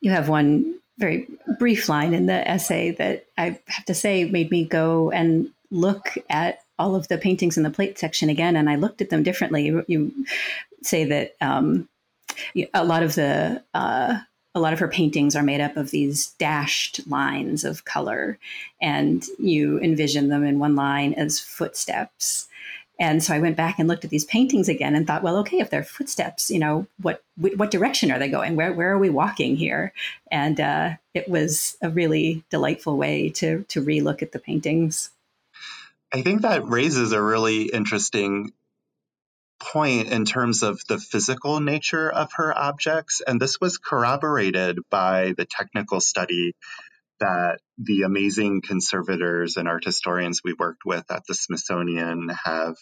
You 0.00 0.10
have 0.10 0.28
one 0.28 0.80
very 0.98 1.28
brief 1.60 1.88
line 1.88 2.12
in 2.12 2.26
the 2.26 2.48
essay 2.48 2.90
that 2.92 3.26
I 3.36 3.60
have 3.66 3.84
to 3.84 3.94
say 3.94 4.24
made 4.24 4.50
me 4.50 4.64
go 4.64 5.12
and 5.12 5.50
look 5.70 6.14
at 6.28 6.60
all 6.78 6.96
of 6.96 7.08
the 7.08 7.18
paintings 7.18 7.56
in 7.56 7.62
the 7.62 7.70
plate 7.70 7.98
section 7.98 8.28
again, 8.28 8.56
and 8.56 8.68
I 8.68 8.76
looked 8.76 9.00
at 9.00 9.10
them 9.10 9.22
differently. 9.22 9.66
You, 9.86 10.12
say 10.82 11.04
that 11.04 11.34
um, 11.40 11.88
a 12.72 12.84
lot 12.84 13.02
of 13.02 13.16
the 13.16 13.62
uh, 13.74 14.18
a 14.58 14.60
lot 14.60 14.72
of 14.72 14.80
her 14.80 14.88
paintings 14.88 15.36
are 15.36 15.42
made 15.42 15.60
up 15.60 15.76
of 15.76 15.90
these 15.90 16.30
dashed 16.32 17.08
lines 17.08 17.64
of 17.64 17.84
color, 17.84 18.38
and 18.82 19.24
you 19.38 19.78
envision 19.80 20.28
them 20.28 20.44
in 20.44 20.58
one 20.58 20.74
line 20.74 21.14
as 21.14 21.40
footsteps. 21.40 22.48
And 23.00 23.22
so 23.22 23.32
I 23.32 23.38
went 23.38 23.56
back 23.56 23.78
and 23.78 23.86
looked 23.86 24.04
at 24.04 24.10
these 24.10 24.24
paintings 24.24 24.68
again 24.68 24.96
and 24.96 25.06
thought, 25.06 25.22
well, 25.22 25.36
okay, 25.38 25.60
if 25.60 25.70
they're 25.70 25.84
footsteps, 25.84 26.50
you 26.50 26.58
know, 26.58 26.86
what 27.00 27.22
what 27.36 27.70
direction 27.70 28.10
are 28.10 28.18
they 28.18 28.28
going? 28.28 28.56
Where 28.56 28.72
where 28.72 28.92
are 28.92 28.98
we 28.98 29.10
walking 29.10 29.54
here? 29.54 29.92
And 30.32 30.58
uh, 30.58 30.90
it 31.14 31.28
was 31.28 31.76
a 31.80 31.88
really 31.88 32.42
delightful 32.50 32.96
way 32.96 33.28
to 33.36 33.64
to 33.68 33.84
relook 33.84 34.20
at 34.20 34.32
the 34.32 34.40
paintings. 34.40 35.10
I 36.12 36.22
think 36.22 36.42
that 36.42 36.66
raises 36.66 37.12
a 37.12 37.22
really 37.22 37.64
interesting 37.66 38.52
point 39.60 40.08
in 40.08 40.24
terms 40.24 40.62
of 40.62 40.80
the 40.88 40.98
physical 40.98 41.60
nature 41.60 42.10
of 42.10 42.30
her 42.34 42.56
objects. 42.56 43.20
And 43.26 43.40
this 43.40 43.60
was 43.60 43.78
corroborated 43.78 44.78
by 44.90 45.34
the 45.36 45.46
technical 45.46 46.00
study 46.00 46.54
that 47.20 47.58
the 47.78 48.02
amazing 48.02 48.62
conservators 48.62 49.56
and 49.56 49.66
art 49.66 49.84
historians 49.84 50.40
we 50.44 50.54
worked 50.58 50.82
with 50.84 51.10
at 51.10 51.22
the 51.26 51.34
Smithsonian 51.34 52.28
have 52.44 52.76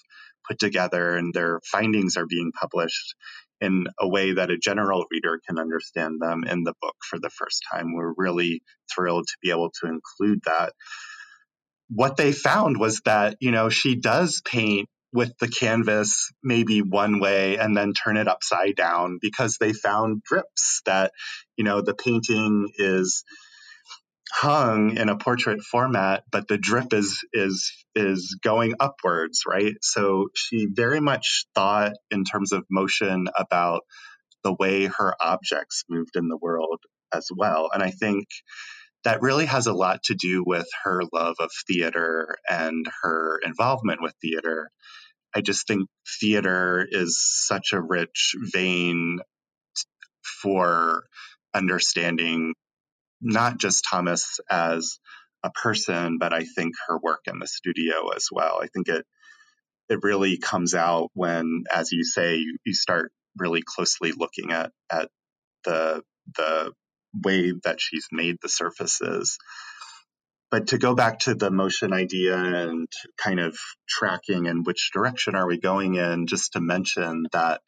put 0.47 0.59
together, 0.59 1.17
and 1.17 1.33
their 1.33 1.61
findings 1.65 2.17
are 2.17 2.27
being 2.27 2.53
published 2.53 3.15
in 3.61 3.87
a 3.99 4.07
way 4.07 4.35
that 4.35 4.51
a 4.51 4.59
general 4.59 5.07
reader 5.11 5.41
can 5.49 5.59
understand 5.59 6.21
them 6.21 6.45
in 6.45 6.63
the 6.63 6.75
book 6.83 6.97
for 7.09 7.19
the 7.19 7.31
first 7.31 7.65
time. 7.73 7.95
We're 7.95 8.13
really 8.17 8.63
thrilled 8.95 9.27
to 9.27 9.37
be 9.43 9.51
able 9.51 9.71
to 9.81 9.89
include 9.89 10.41
that. 10.45 10.75
What 11.89 12.17
they 12.17 12.33
found 12.33 12.79
was 12.79 13.01
that, 13.07 13.37
you 13.41 13.53
know, 13.53 13.71
she 13.71 13.97
does 13.97 14.43
paint 14.45 14.89
with 15.13 15.37
the 15.39 15.49
canvas 15.49 16.31
maybe 16.43 16.83
one 16.83 17.21
way 17.21 17.57
and 17.57 17.77
then 17.77 17.93
turn 17.93 18.17
it 18.17 18.29
upside 18.29 18.77
down 18.77 19.19
because 19.21 19.57
they 19.59 19.73
found 19.73 20.23
drips 20.23 20.83
that 20.87 21.13
you 21.57 21.65
know 21.65 21.81
the 21.81 21.95
painting 21.95 22.69
is 22.77 23.25
hung 24.33 24.97
in 24.97 25.09
a 25.09 25.17
portrait 25.17 25.61
format 25.63 26.25
but 26.31 26.49
the 26.49 26.59
drip 26.59 26.93
is 26.93 27.25
is 27.33 27.73
is 27.95 28.39
going 28.43 28.75
upwards 28.81 29.43
right? 29.47 29.75
So 29.83 30.29
she 30.35 30.67
very 30.71 31.01
much 31.01 31.47
thought 31.55 31.93
in 32.11 32.25
terms 32.25 32.53
of 32.53 32.65
motion 32.71 33.29
about 33.39 33.83
the 34.45 34.55
way 34.55 34.87
her 34.87 35.15
objects 35.21 35.85
moved 35.89 36.17
in 36.17 36.29
the 36.29 36.37
world 36.37 36.81
as 37.13 37.29
well. 37.35 37.71
And 37.73 37.83
i 37.83 37.91
think 37.91 38.27
that 39.05 39.23
really 39.23 39.47
has 39.47 39.67
a 39.67 39.73
lot 39.73 40.03
to 40.05 40.15
do 40.15 40.43
with 40.45 40.67
her 40.85 41.03
love 41.13 41.37
of 41.39 41.51
theater 41.67 42.37
and 42.49 42.87
her 43.03 43.39
involvement 43.45 44.03
with 44.03 44.15
theater 44.21 44.71
I 45.37 45.43
just 45.43 45.67
think 45.67 45.89
theater 46.21 46.87
is 46.91 47.19
such 47.21 47.75
a 47.75 47.81
rich 47.81 48.35
vein 48.39 49.19
for 50.43 51.05
understanding 51.53 52.55
not 53.21 53.59
just 53.59 53.85
Thomas 53.91 54.41
as 54.51 54.99
a 55.43 55.51
person, 55.51 56.17
but 56.19 56.33
I 56.33 56.45
think 56.45 56.75
her 56.89 56.99
work 56.99 57.21
in 57.27 57.39
the 57.39 57.47
studio 57.47 58.09
as 58.17 58.29
well. 58.33 58.61
I 58.63 58.69
think 58.69 58.89
it 58.89 59.05
it 59.91 60.01
really 60.03 60.39
comes 60.39 60.75
out 60.75 61.11
when, 61.15 61.65
as 61.73 61.93
you 61.93 62.03
say, 62.03 62.37
you, 62.37 62.57
you 62.65 62.75
start 62.75 63.13
really 63.37 63.63
closely 63.65 64.13
looking 64.13 64.53
at 64.53 64.73
at 64.91 65.11
the 65.65 66.03
the 66.37 66.73
way 67.25 67.53
that 67.65 67.81
she's 67.81 68.07
made 68.13 68.37
the 68.43 68.49
surfaces. 68.49 69.39
But 70.51 70.69
to 70.69 70.79
go 70.79 70.95
back 70.95 71.21
to 71.21 71.35
the 71.35 71.51
motion 71.51 71.93
idea 71.93 72.37
and 72.37 72.89
kind 73.17 73.41
of 73.41 73.57
tracking 73.89 74.47
and 74.47 74.65
which 74.65 74.91
direction 74.93 75.35
are 75.35 75.47
we 75.47 75.59
going 75.59 75.97
in, 75.97 76.27
just 76.27 76.53
to 76.53 76.61
mention 76.61 77.27
that 77.33 77.61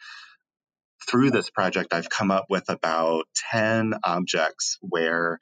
through 1.09 1.31
this 1.31 1.51
project, 1.51 1.93
I've 1.93 2.11
come 2.11 2.31
up 2.31 2.47
with 2.49 2.69
about 2.69 3.25
10 3.51 3.95
objects 4.05 4.77
where 4.81 5.39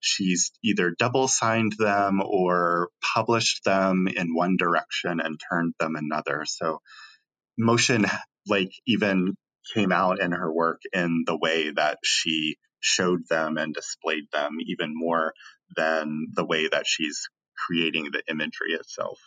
she's 0.00 0.50
either 0.64 0.94
double 0.98 1.28
signed 1.28 1.74
them 1.78 2.20
or 2.22 2.88
published 3.14 3.64
them 3.64 4.08
in 4.08 4.34
one 4.34 4.56
direction 4.56 5.20
and 5.20 5.38
turned 5.50 5.74
them 5.78 5.94
another. 5.94 6.44
So 6.46 6.80
motion 7.58 8.06
like 8.46 8.72
even 8.86 9.34
came 9.74 9.92
out 9.92 10.20
in 10.20 10.32
her 10.32 10.52
work 10.52 10.80
in 10.92 11.24
the 11.26 11.36
way 11.36 11.70
that 11.70 11.98
she 12.02 12.56
showed 12.80 13.28
them 13.28 13.56
and 13.56 13.74
displayed 13.74 14.24
them 14.32 14.58
even 14.66 14.92
more 14.94 15.34
than 15.76 16.26
the 16.34 16.44
way 16.44 16.68
that 16.68 16.86
she's 16.86 17.28
creating 17.56 18.10
the 18.10 18.22
imagery 18.28 18.72
itself. 18.72 19.18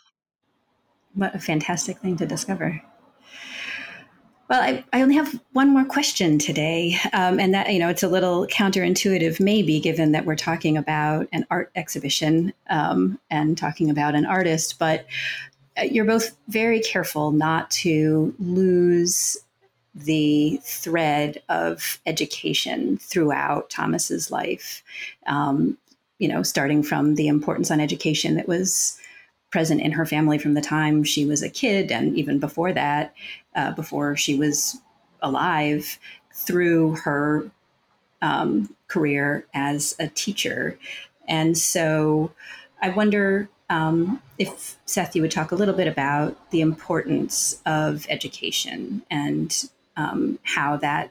What 1.14 1.34
a 1.34 1.38
fantastic 1.38 1.98
thing 1.98 2.16
to 2.16 2.26
discover. 2.26 2.82
Well, 4.50 4.60
I, 4.60 4.84
I, 4.92 5.00
only 5.00 5.14
have 5.14 5.40
one 5.52 5.70
more 5.70 5.86
question 5.86 6.38
today, 6.38 6.98
um, 7.14 7.40
and 7.40 7.54
that 7.54 7.72
you 7.72 7.78
know 7.78 7.88
it's 7.88 8.02
a 8.02 8.08
little 8.08 8.46
counterintuitive, 8.46 9.40
maybe, 9.40 9.80
given 9.80 10.12
that 10.12 10.26
we're 10.26 10.36
talking 10.36 10.76
about 10.76 11.28
an 11.32 11.46
art 11.50 11.70
exhibition 11.74 12.52
um, 12.68 13.18
and 13.30 13.56
talking 13.56 13.88
about 13.88 14.14
an 14.14 14.26
artist. 14.26 14.78
But 14.78 15.06
uh, 15.78 15.82
you're 15.82 16.04
both 16.04 16.36
very 16.48 16.80
careful 16.80 17.30
not 17.30 17.70
to 17.70 18.34
lose 18.38 19.38
the 19.94 20.60
thread 20.62 21.42
of 21.48 22.00
education 22.06 22.98
throughout 22.98 23.70
Thomas's 23.70 24.30
life. 24.30 24.82
Um, 25.26 25.78
you 26.18 26.28
know, 26.28 26.42
starting 26.42 26.82
from 26.82 27.16
the 27.16 27.28
importance 27.28 27.70
on 27.70 27.80
education 27.80 28.36
that 28.36 28.48
was 28.48 28.98
present 29.50 29.80
in 29.80 29.92
her 29.92 30.06
family 30.06 30.38
from 30.38 30.54
the 30.54 30.60
time 30.60 31.04
she 31.04 31.24
was 31.24 31.42
a 31.42 31.48
kid, 31.48 31.92
and 31.92 32.16
even 32.16 32.38
before 32.38 32.72
that, 32.72 33.14
uh, 33.54 33.72
before 33.72 34.16
she 34.16 34.36
was 34.36 34.80
alive 35.22 35.98
through 36.34 36.96
her 36.96 37.48
um, 38.20 38.74
career 38.88 39.46
as 39.54 39.94
a 39.98 40.08
teacher. 40.08 40.78
And 41.28 41.56
so 41.56 42.32
I 42.82 42.90
wonder 42.90 43.48
um, 43.70 44.20
if 44.38 44.76
Seth, 44.86 45.16
you 45.16 45.22
would 45.22 45.30
talk 45.30 45.52
a 45.52 45.56
little 45.56 45.74
bit 45.74 45.88
about 45.88 46.50
the 46.50 46.60
importance 46.60 47.60
of 47.64 48.06
education 48.08 49.02
and 49.10 49.68
um, 49.96 50.38
how 50.42 50.76
that 50.78 51.10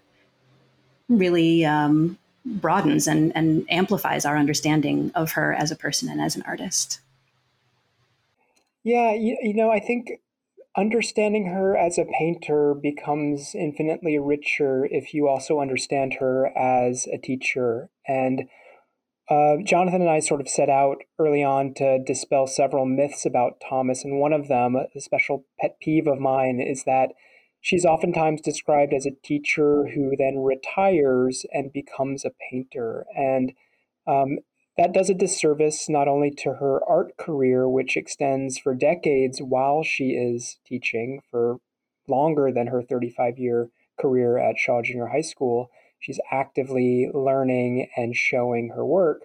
really 1.10 1.66
um, 1.66 2.18
broadens 2.46 3.08
and, 3.08 3.32
and 3.36 3.66
amplifies 3.70 4.26
our 4.26 4.38
understanding 4.38 5.12
of 5.16 5.32
her 5.32 5.54
as 5.54 5.72
a 5.72 5.76
person 5.76 6.10
and 6.10 6.22
as 6.22 6.36
an 6.36 6.44
artist. 6.46 7.00
Yeah, 8.84 9.14
you, 9.14 9.38
you 9.42 9.54
know, 9.54 9.72
I 9.72 9.80
think 9.80 10.10
understanding 10.76 11.48
her 11.48 11.78
as 11.78 11.98
a 11.98 12.06
painter 12.06 12.74
becomes 12.74 13.54
infinitely 13.54 14.18
richer 14.18 14.86
if 14.86 15.14
you 15.14 15.28
also 15.28 15.60
understand 15.60 16.16
her 16.20 16.48
as 16.58 17.08
a 17.14 17.18
teacher. 17.18 17.90
And 18.08 18.50
uh, 19.30 19.58
Jonathan 19.64 20.02
and 20.02 20.10
I 20.10 20.20
sort 20.20 20.42
of 20.42 20.50
set 20.50 20.70
out 20.70 20.98
early 21.18 21.44
on 21.44 21.74
to 21.76 22.04
dispel 22.04 22.48
several 22.48 22.86
myths 22.86 23.26
about 23.26 23.62
Thomas. 23.68 24.04
And 24.04 24.20
one 24.20 24.34
of 24.34 24.48
them, 24.48 24.76
a 24.76 25.00
special 25.00 25.46
pet 25.60 25.78
peeve 25.80 26.08
of 26.08 26.20
mine, 26.20 26.60
is 26.60 26.84
that 26.84 27.14
she's 27.64 27.86
oftentimes 27.86 28.42
described 28.42 28.94
as 28.94 29.08
a 29.08 29.16
teacher 29.24 29.88
who 29.96 30.16
then 30.18 30.40
retires 30.40 31.46
and 31.54 31.72
becomes 31.74 32.26
a 32.26 32.32
painter. 32.52 33.06
And 33.16 33.54
um, 34.06 34.40
that 34.78 34.94
does 34.94 35.10
a 35.10 35.16
disservice 35.16 35.88
not 35.88 36.10
only 36.10 36.30
to 36.40 36.56
her 36.56 36.82
art 36.88 37.18
career, 37.18 37.68
which 37.68 37.96
extends 37.96 38.60
for 38.60 38.76
decades 38.76 39.42
while 39.42 39.82
she 39.82 40.10
is 40.10 40.58
teaching 40.68 41.22
for 41.32 41.58
longer 42.08 42.52
than 42.52 42.68
her 42.68 42.84
35 42.84 43.40
year 43.40 43.70
career 44.00 44.38
at 44.38 44.60
Shaw 44.60 44.82
Junior 44.82 45.08
High 45.08 45.22
School. 45.22 45.72
She's 46.00 46.20
actively 46.30 47.10
learning 47.14 47.88
and 47.96 48.14
showing 48.14 48.74
her 48.76 48.86
work. 48.86 49.22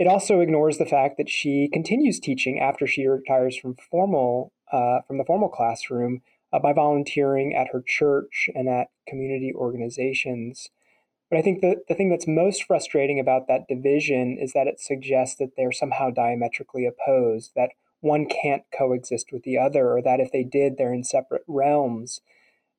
It 0.00 0.08
also 0.08 0.40
ignores 0.40 0.78
the 0.78 0.86
fact 0.86 1.16
that 1.16 1.30
she 1.30 1.68
continues 1.72 2.18
teaching 2.18 2.58
after 2.58 2.88
she 2.88 3.06
retires 3.06 3.56
from 3.56 3.76
formal 3.76 4.52
uh, 4.72 5.02
from 5.06 5.18
the 5.18 5.24
formal 5.24 5.50
classroom 5.50 6.22
uh, 6.52 6.58
by 6.58 6.72
volunteering 6.72 7.54
at 7.54 7.68
her 7.72 7.82
church 7.86 8.48
and 8.54 8.68
at 8.68 8.88
community 9.08 9.52
organizations. 9.54 10.68
But 11.30 11.38
I 11.38 11.42
think 11.42 11.60
the, 11.60 11.76
the 11.88 11.94
thing 11.94 12.10
that's 12.10 12.26
most 12.28 12.64
frustrating 12.64 13.18
about 13.18 13.48
that 13.48 13.66
division 13.68 14.36
is 14.38 14.52
that 14.52 14.66
it 14.66 14.80
suggests 14.80 15.36
that 15.36 15.52
they're 15.56 15.72
somehow 15.72 16.10
diametrically 16.10 16.86
opposed, 16.86 17.52
that 17.56 17.70
one 18.00 18.26
can't 18.26 18.64
coexist 18.76 19.32
with 19.32 19.44
the 19.44 19.56
other, 19.56 19.92
or 19.92 20.02
that 20.02 20.20
if 20.20 20.30
they 20.30 20.44
did, 20.44 20.76
they're 20.76 20.92
in 20.92 21.04
separate 21.04 21.44
realms. 21.46 22.20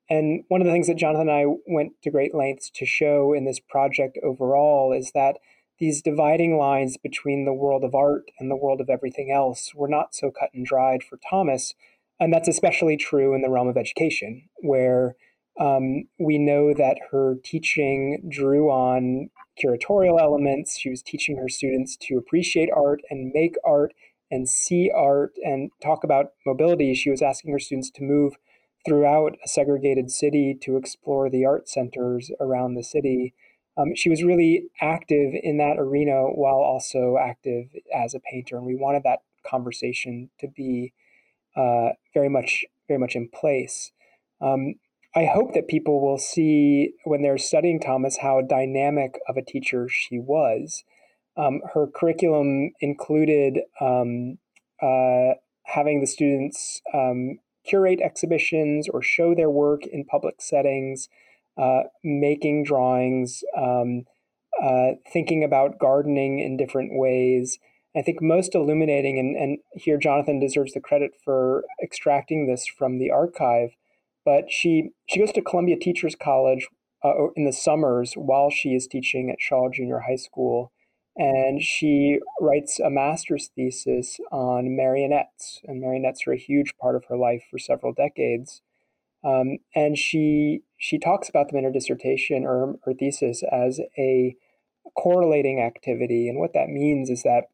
And 0.09 0.43
one 0.49 0.61
of 0.61 0.67
the 0.67 0.73
things 0.73 0.87
that 0.87 0.97
Jonathan 0.97 1.29
and 1.29 1.37
I 1.37 1.45
went 1.65 1.93
to 2.03 2.11
great 2.11 2.35
lengths 2.35 2.69
to 2.75 2.85
show 2.85 3.33
in 3.33 3.45
this 3.45 3.59
project 3.59 4.19
overall 4.21 4.93
is 4.93 5.11
that 5.13 5.37
these 5.79 6.01
dividing 6.01 6.57
lines 6.57 6.97
between 6.97 7.45
the 7.45 7.53
world 7.53 7.83
of 7.83 7.95
art 7.95 8.29
and 8.37 8.51
the 8.51 8.55
world 8.55 8.81
of 8.81 8.89
everything 8.89 9.31
else 9.31 9.73
were 9.73 9.87
not 9.87 10.13
so 10.13 10.29
cut 10.29 10.49
and 10.53 10.65
dried 10.65 11.03
for 11.03 11.17
Thomas. 11.27 11.73
And 12.19 12.33
that's 12.33 12.47
especially 12.47 12.97
true 12.97 13.33
in 13.33 13.41
the 13.41 13.49
realm 13.49 13.67
of 13.67 13.77
education, 13.77 14.47
where 14.61 15.15
um, 15.59 16.03
we 16.19 16.37
know 16.37 16.73
that 16.73 16.97
her 17.11 17.35
teaching 17.43 18.23
drew 18.29 18.69
on 18.69 19.29
curatorial 19.61 20.19
elements. 20.19 20.79
She 20.79 20.89
was 20.89 21.03
teaching 21.03 21.37
her 21.37 21.49
students 21.49 21.97
to 22.01 22.17
appreciate 22.17 22.69
art 22.75 23.01
and 23.09 23.31
make 23.33 23.55
art 23.65 23.93
and 24.31 24.49
see 24.49 24.89
art 24.95 25.33
and 25.43 25.69
talk 25.81 26.03
about 26.03 26.31
mobility. 26.45 26.95
She 26.95 27.11
was 27.11 27.21
asking 27.21 27.51
her 27.51 27.59
students 27.59 27.91
to 27.91 28.03
move 28.03 28.33
throughout 28.85 29.37
a 29.43 29.47
segregated 29.47 30.11
city 30.11 30.57
to 30.61 30.75
explore 30.75 31.29
the 31.29 31.45
art 31.45 31.69
centers 31.69 32.31
around 32.39 32.73
the 32.73 32.83
city. 32.83 33.33
Um, 33.77 33.95
she 33.95 34.09
was 34.09 34.23
really 34.23 34.65
active 34.81 35.33
in 35.41 35.57
that 35.57 35.77
arena 35.77 36.23
while 36.23 36.57
also 36.57 37.17
active 37.21 37.67
as 37.95 38.13
a 38.13 38.19
painter, 38.19 38.57
and 38.57 38.65
we 38.65 38.75
wanted 38.75 39.03
that 39.03 39.19
conversation 39.45 40.29
to 40.39 40.47
be 40.47 40.93
uh, 41.55 41.89
very 42.13 42.29
much 42.29 42.65
very 42.87 42.99
much 42.99 43.15
in 43.15 43.29
place. 43.29 43.91
Um, 44.41 44.75
I 45.15 45.25
hope 45.25 45.53
that 45.53 45.67
people 45.67 46.01
will 46.01 46.17
see 46.17 46.93
when 47.03 47.21
they're 47.21 47.37
studying 47.37 47.79
Thomas 47.79 48.17
how 48.17 48.41
dynamic 48.41 49.19
of 49.27 49.37
a 49.37 49.43
teacher 49.43 49.87
she 49.87 50.19
was. 50.19 50.83
Um, 51.37 51.61
her 51.73 51.87
curriculum 51.87 52.71
included 52.79 53.59
um, 53.79 54.39
uh, 54.81 55.35
having 55.65 56.01
the 56.01 56.07
students 56.07 56.81
um, 56.93 57.39
curate 57.65 58.01
exhibitions 58.01 58.89
or 58.89 59.01
show 59.01 59.33
their 59.33 59.49
work 59.49 59.85
in 59.85 60.03
public 60.05 60.41
settings, 60.41 61.09
uh, 61.57 61.83
making 62.03 62.63
drawings, 62.63 63.43
um, 63.55 64.05
uh, 64.61 64.91
thinking 65.11 65.43
about 65.43 65.79
gardening 65.79 66.39
in 66.39 66.57
different 66.57 66.91
ways. 66.93 67.59
I 67.95 68.01
think 68.01 68.21
most 68.21 68.55
illuminating, 68.55 69.19
and, 69.19 69.35
and 69.35 69.57
here 69.73 69.97
Jonathan 69.97 70.39
deserves 70.39 70.73
the 70.73 70.79
credit 70.81 71.11
for 71.23 71.63
extracting 71.83 72.47
this 72.47 72.65
from 72.67 72.97
the 72.97 73.11
archive 73.11 73.71
but 74.25 74.51
she 74.51 74.91
she 75.07 75.19
goes 75.19 75.31
to 75.33 75.41
Columbia 75.41 75.77
Teachers 75.77 76.15
College 76.15 76.67
uh, 77.03 77.29
in 77.35 77.45
the 77.45 77.53
summers 77.53 78.13
while 78.13 78.49
she 78.49 78.69
is 78.69 78.87
teaching 78.87 79.29
at 79.29 79.41
Shaw 79.41 79.69
Junior 79.69 80.01
High 80.07 80.15
School, 80.15 80.71
and 81.15 81.61
she 81.61 82.19
writes 82.39 82.79
a 82.79 82.89
master's 82.89 83.49
thesis 83.55 84.19
on 84.31 84.75
marionettes, 84.75 85.61
and 85.65 85.81
marionettes 85.81 86.21
are 86.27 86.33
a 86.33 86.37
huge 86.37 86.73
part 86.79 86.95
of 86.95 87.05
her 87.09 87.17
life 87.17 87.43
for 87.49 87.59
several 87.59 87.93
decades. 87.93 88.61
Um, 89.25 89.59
and 89.75 89.97
she 89.97 90.61
she 90.77 90.99
talks 90.99 91.29
about 91.29 91.49
them 91.49 91.57
in 91.57 91.65
her 91.65 91.71
dissertation 91.71 92.45
or 92.45 92.75
her 92.85 92.93
thesis 92.93 93.43
as 93.51 93.79
a 93.97 94.35
correlating 94.97 95.61
activity, 95.61 96.29
and 96.29 96.39
what 96.39 96.53
that 96.53 96.69
means 96.69 97.09
is 97.09 97.23
that 97.23 97.45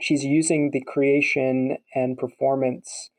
she's 0.00 0.24
using 0.24 0.70
the 0.70 0.82
creation 0.82 1.78
and 1.94 2.18
performance 2.18 3.10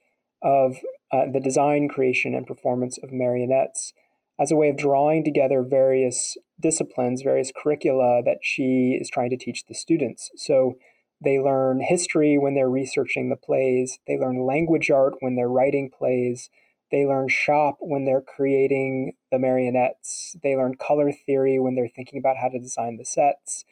of 0.42 0.78
uh, 1.12 1.26
the 1.32 1.40
design, 1.40 1.88
creation, 1.88 2.36
and 2.36 2.46
performance 2.46 2.98
of 3.02 3.12
marionettes 3.12 3.94
as 4.40 4.52
a 4.52 4.56
way 4.56 4.70
of 4.70 4.78
drawing 4.78 5.24
together 5.24 5.64
various 5.64 6.38
disciplines, 6.60 7.24
various 7.24 7.52
curricula 7.56 8.22
that 8.24 8.38
she 8.44 8.98
is 9.02 9.10
trying 9.10 9.32
to 9.32 9.38
teach 9.38 9.66
the 9.66 9.74
students. 9.74 10.30
So 10.36 10.78
they 11.24 11.40
learn 11.40 11.82
history 11.82 12.38
when 12.38 12.54
they're 12.54 12.70
researching 12.70 13.30
the 13.30 13.36
plays, 13.36 13.98
they 14.08 14.18
learn 14.18 14.46
language 14.46 14.92
art 14.92 15.16
when 15.20 15.36
they're 15.36 15.50
writing 15.50 15.90
plays, 15.90 16.50
They 16.92 17.06
learn 17.06 17.28
shop 17.28 17.78
when 17.82 18.06
they're 18.06 18.22
creating 18.22 19.14
the 19.32 19.40
marionettes. 19.40 20.36
They 20.42 20.56
learn 20.56 20.76
color 20.76 21.12
theory 21.12 21.60
when 21.60 21.76
they're 21.76 21.90
thinking 21.94 22.20
about 22.20 22.38
how 22.38 22.48
to 22.50 22.60
design 22.60 22.98
the 22.98 23.06
sets. 23.06 23.66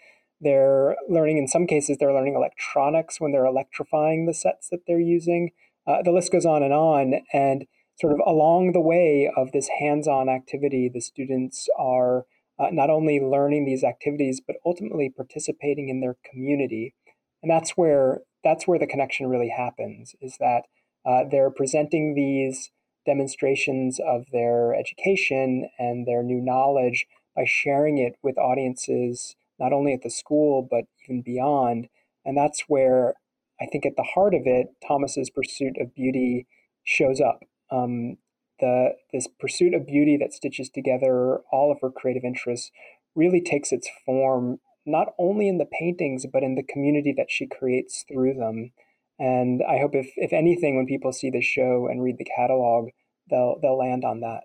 They're 0.46 0.96
learning, 1.10 1.39
in 1.39 1.48
some 1.48 1.66
cases, 1.66 1.98
they're 1.98 2.14
learning 2.14 2.36
electronics 2.36 3.20
when 3.20 3.32
they're 3.32 3.46
electrifying 3.46 4.28
the 4.28 4.34
sets 4.34 4.70
that 4.70 4.82
they're 4.86 5.00
using. 5.00 5.50
Uh, 5.88 6.04
the 6.04 6.12
list 6.12 6.32
goes 6.32 6.46
on 6.46 6.62
and 6.62 6.72
on. 6.72 7.16
And 7.34 7.66
sort 8.00 8.14
of 8.14 8.20
along 8.26 8.74
the 8.74 8.80
way 8.80 9.30
of 9.36 9.52
this 9.52 9.70
hands 9.80 10.08
on 10.08 10.30
activity, 10.30 10.88
the 10.93 11.02
students 11.02 11.68
are 11.80 12.26
uh, 12.60 12.68
not 12.72 12.91
only 12.91 13.20
learning 13.20 13.66
these 13.66 13.84
activities, 13.84 14.39
but 14.46 14.58
ultimately 14.64 15.10
participating 15.10 15.89
in 15.89 16.00
their 16.00 16.16
community. 16.30 16.93
And 17.41 17.50
that's 17.50 17.72
where 17.72 18.22
that's 18.43 18.68
where 18.68 18.78
the 18.78 18.88
connection 18.88 19.28
really 19.28 19.50
happens 19.50 20.16
is 20.22 20.38
that 20.39 20.66
uh, 21.06 21.24
they're 21.30 21.50
presenting 21.50 22.14
these 22.14 22.70
demonstrations 23.04 24.00
of 24.00 24.26
their 24.32 24.76
education 24.76 25.70
and 25.80 26.08
their 26.08 26.22
new 26.22 26.39
knowledge 26.39 27.08
by 27.36 27.46
sharing 27.46 27.98
it 27.98 28.14
with 28.22 28.38
audiences 28.38 29.36
not 29.60 29.74
only 29.74 29.93
at 29.93 30.01
the 30.03 30.10
school 30.10 30.68
but 30.70 30.86
even 31.06 31.22
beyond. 31.22 31.88
And 32.24 32.38
that's 32.38 32.66
where 32.68 33.16
i 33.62 33.66
think 33.66 33.86
at 33.86 33.95
the 33.95 34.03
heart 34.03 34.34
of 34.34 34.41
it 34.45 34.68
thomas's 34.86 35.30
pursuit 35.30 35.76
of 35.80 35.95
beauty 35.95 36.47
shows 36.84 37.20
up. 37.20 37.43
Um, 37.72 38.18
the 38.60 38.91
this 39.12 39.28
pursuit 39.39 39.74
of 39.74 39.86
beauty 39.86 40.18
that 40.18 40.34
stitches 40.34 40.70
together 40.70 41.39
all 41.51 41.72
of 41.72 41.80
her 41.82 41.89
creative 41.89 42.24
interests 42.24 42.72
really 43.16 43.41
takes 43.41 43.72
its 43.72 43.89
form 44.06 44.60
not 44.86 45.10
only 45.18 45.47
in 45.47 45.58
the 45.58 45.66
paintings 45.66 46.26
but 46.32 46.43
in 46.43 46.56
the 46.56 46.64
community 46.64 47.14
that 47.18 47.30
she 47.30 47.47
creates 47.47 48.06
through 48.08 48.36
them. 48.36 48.72
And 49.18 49.62
I 49.68 49.80
hope 49.80 49.95
if 49.95 50.12
if 50.16 50.32
anything 50.32 50.76
when 50.76 50.86
people 50.86 51.12
see 51.12 51.30
the 51.30 51.41
show 51.41 51.88
and 51.89 52.01
read 52.01 52.18
the 52.18 52.26
catalog 52.36 52.89
they'll 53.30 53.58
they'll 53.62 53.78
land 53.78 54.06
on 54.06 54.22
that. 54.22 54.43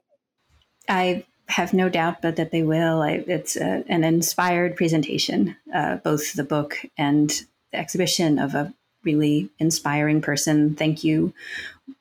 I 0.89 1.25
have 1.51 1.73
no 1.73 1.89
doubt 1.89 2.23
but 2.23 2.37
that 2.37 2.51
they 2.51 2.63
will. 2.63 3.03
I, 3.03 3.25
it's 3.27 3.57
a, 3.57 3.85
an 3.89 4.05
inspired 4.05 4.77
presentation, 4.77 5.57
uh, 5.75 5.97
both 5.97 6.35
the 6.35 6.45
book 6.45 6.79
and 6.97 7.31
the 7.73 7.79
exhibition 7.79 8.39
of 8.39 8.55
a 8.55 8.73
really 9.03 9.51
inspiring 9.59 10.21
person. 10.21 10.75
Thank 10.75 11.05
you 11.05 11.33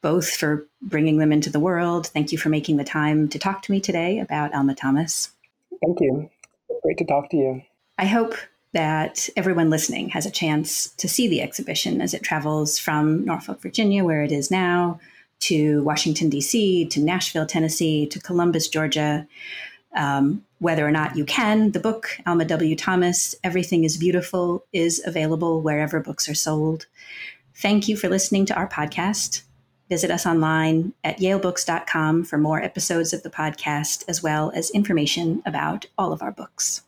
both 0.02 0.30
for 0.30 0.66
bringing 0.82 1.18
them 1.18 1.32
into 1.32 1.50
the 1.50 1.60
world. 1.60 2.08
Thank 2.08 2.32
you 2.32 2.38
for 2.38 2.50
making 2.50 2.78
the 2.78 2.84
time 2.84 3.28
to 3.30 3.40
talk 3.40 3.62
to 3.64 3.72
me 3.72 3.80
today 3.80 4.20
about 4.20 4.54
Alma 4.54 4.76
Thomas. 4.76 5.32
Thank 5.82 6.00
you. 6.02 6.30
Great 6.84 6.98
to 6.98 7.06
talk 7.06 7.30
to 7.32 7.38
you. 7.38 7.62
I 7.98 8.06
hope 8.06 8.36
that 8.74 9.30
everyone 9.36 9.70
listening 9.70 10.10
has 10.10 10.26
a 10.26 10.32
chance 10.32 10.90
to 10.98 11.10
see 11.10 11.28
the 11.28 11.42
exhibition 11.42 12.02
as 12.02 12.14
it 12.14 12.24
travels 12.24 12.78
from 12.78 13.26
Norfolk, 13.26 13.62
Virginia, 13.62 14.04
where 14.04 14.22
it 14.22 14.32
is 14.32 14.52
now, 14.52 15.00
to 15.42 15.84
Washington, 15.84 16.30
D.C., 16.30 16.86
to 16.88 17.00
Nashville, 17.00 17.46
Tennessee, 17.46 18.08
to 18.08 18.20
Columbus, 18.20 18.68
Georgia. 18.68 19.28
Um, 19.96 20.46
whether 20.60 20.86
or 20.86 20.92
not 20.92 21.16
you 21.16 21.26
can, 21.26 21.72
the 21.72 21.80
book, 21.80 22.18
Alma 22.28 22.46
W. 22.46 22.76
Thomas, 22.76 23.34
Everything 23.44 23.86
is 23.86 23.98
Beautiful, 23.98 24.66
is 24.72 25.02
available 25.06 25.62
wherever 25.62 26.00
books 26.00 26.30
are 26.30 26.36
sold. 26.36 26.86
Thank 27.56 27.88
you 27.88 27.98
for 27.98 28.08
listening 28.08 28.46
to 28.48 28.56
our 28.56 28.70
podcast. 28.70 29.42
Visit 29.90 30.12
us 30.12 30.26
online 30.26 30.94
at 31.04 31.18
yalebooks.com 31.18 32.26
for 32.26 32.38
more 32.38 32.62
episodes 32.62 33.12
of 33.12 33.24
the 33.24 33.30
podcast, 33.30 34.04
as 34.08 34.22
well 34.22 34.52
as 34.54 34.70
information 34.70 35.42
about 35.46 35.88
all 35.98 36.14
of 36.14 36.22
our 36.22 36.32
books. 36.32 36.84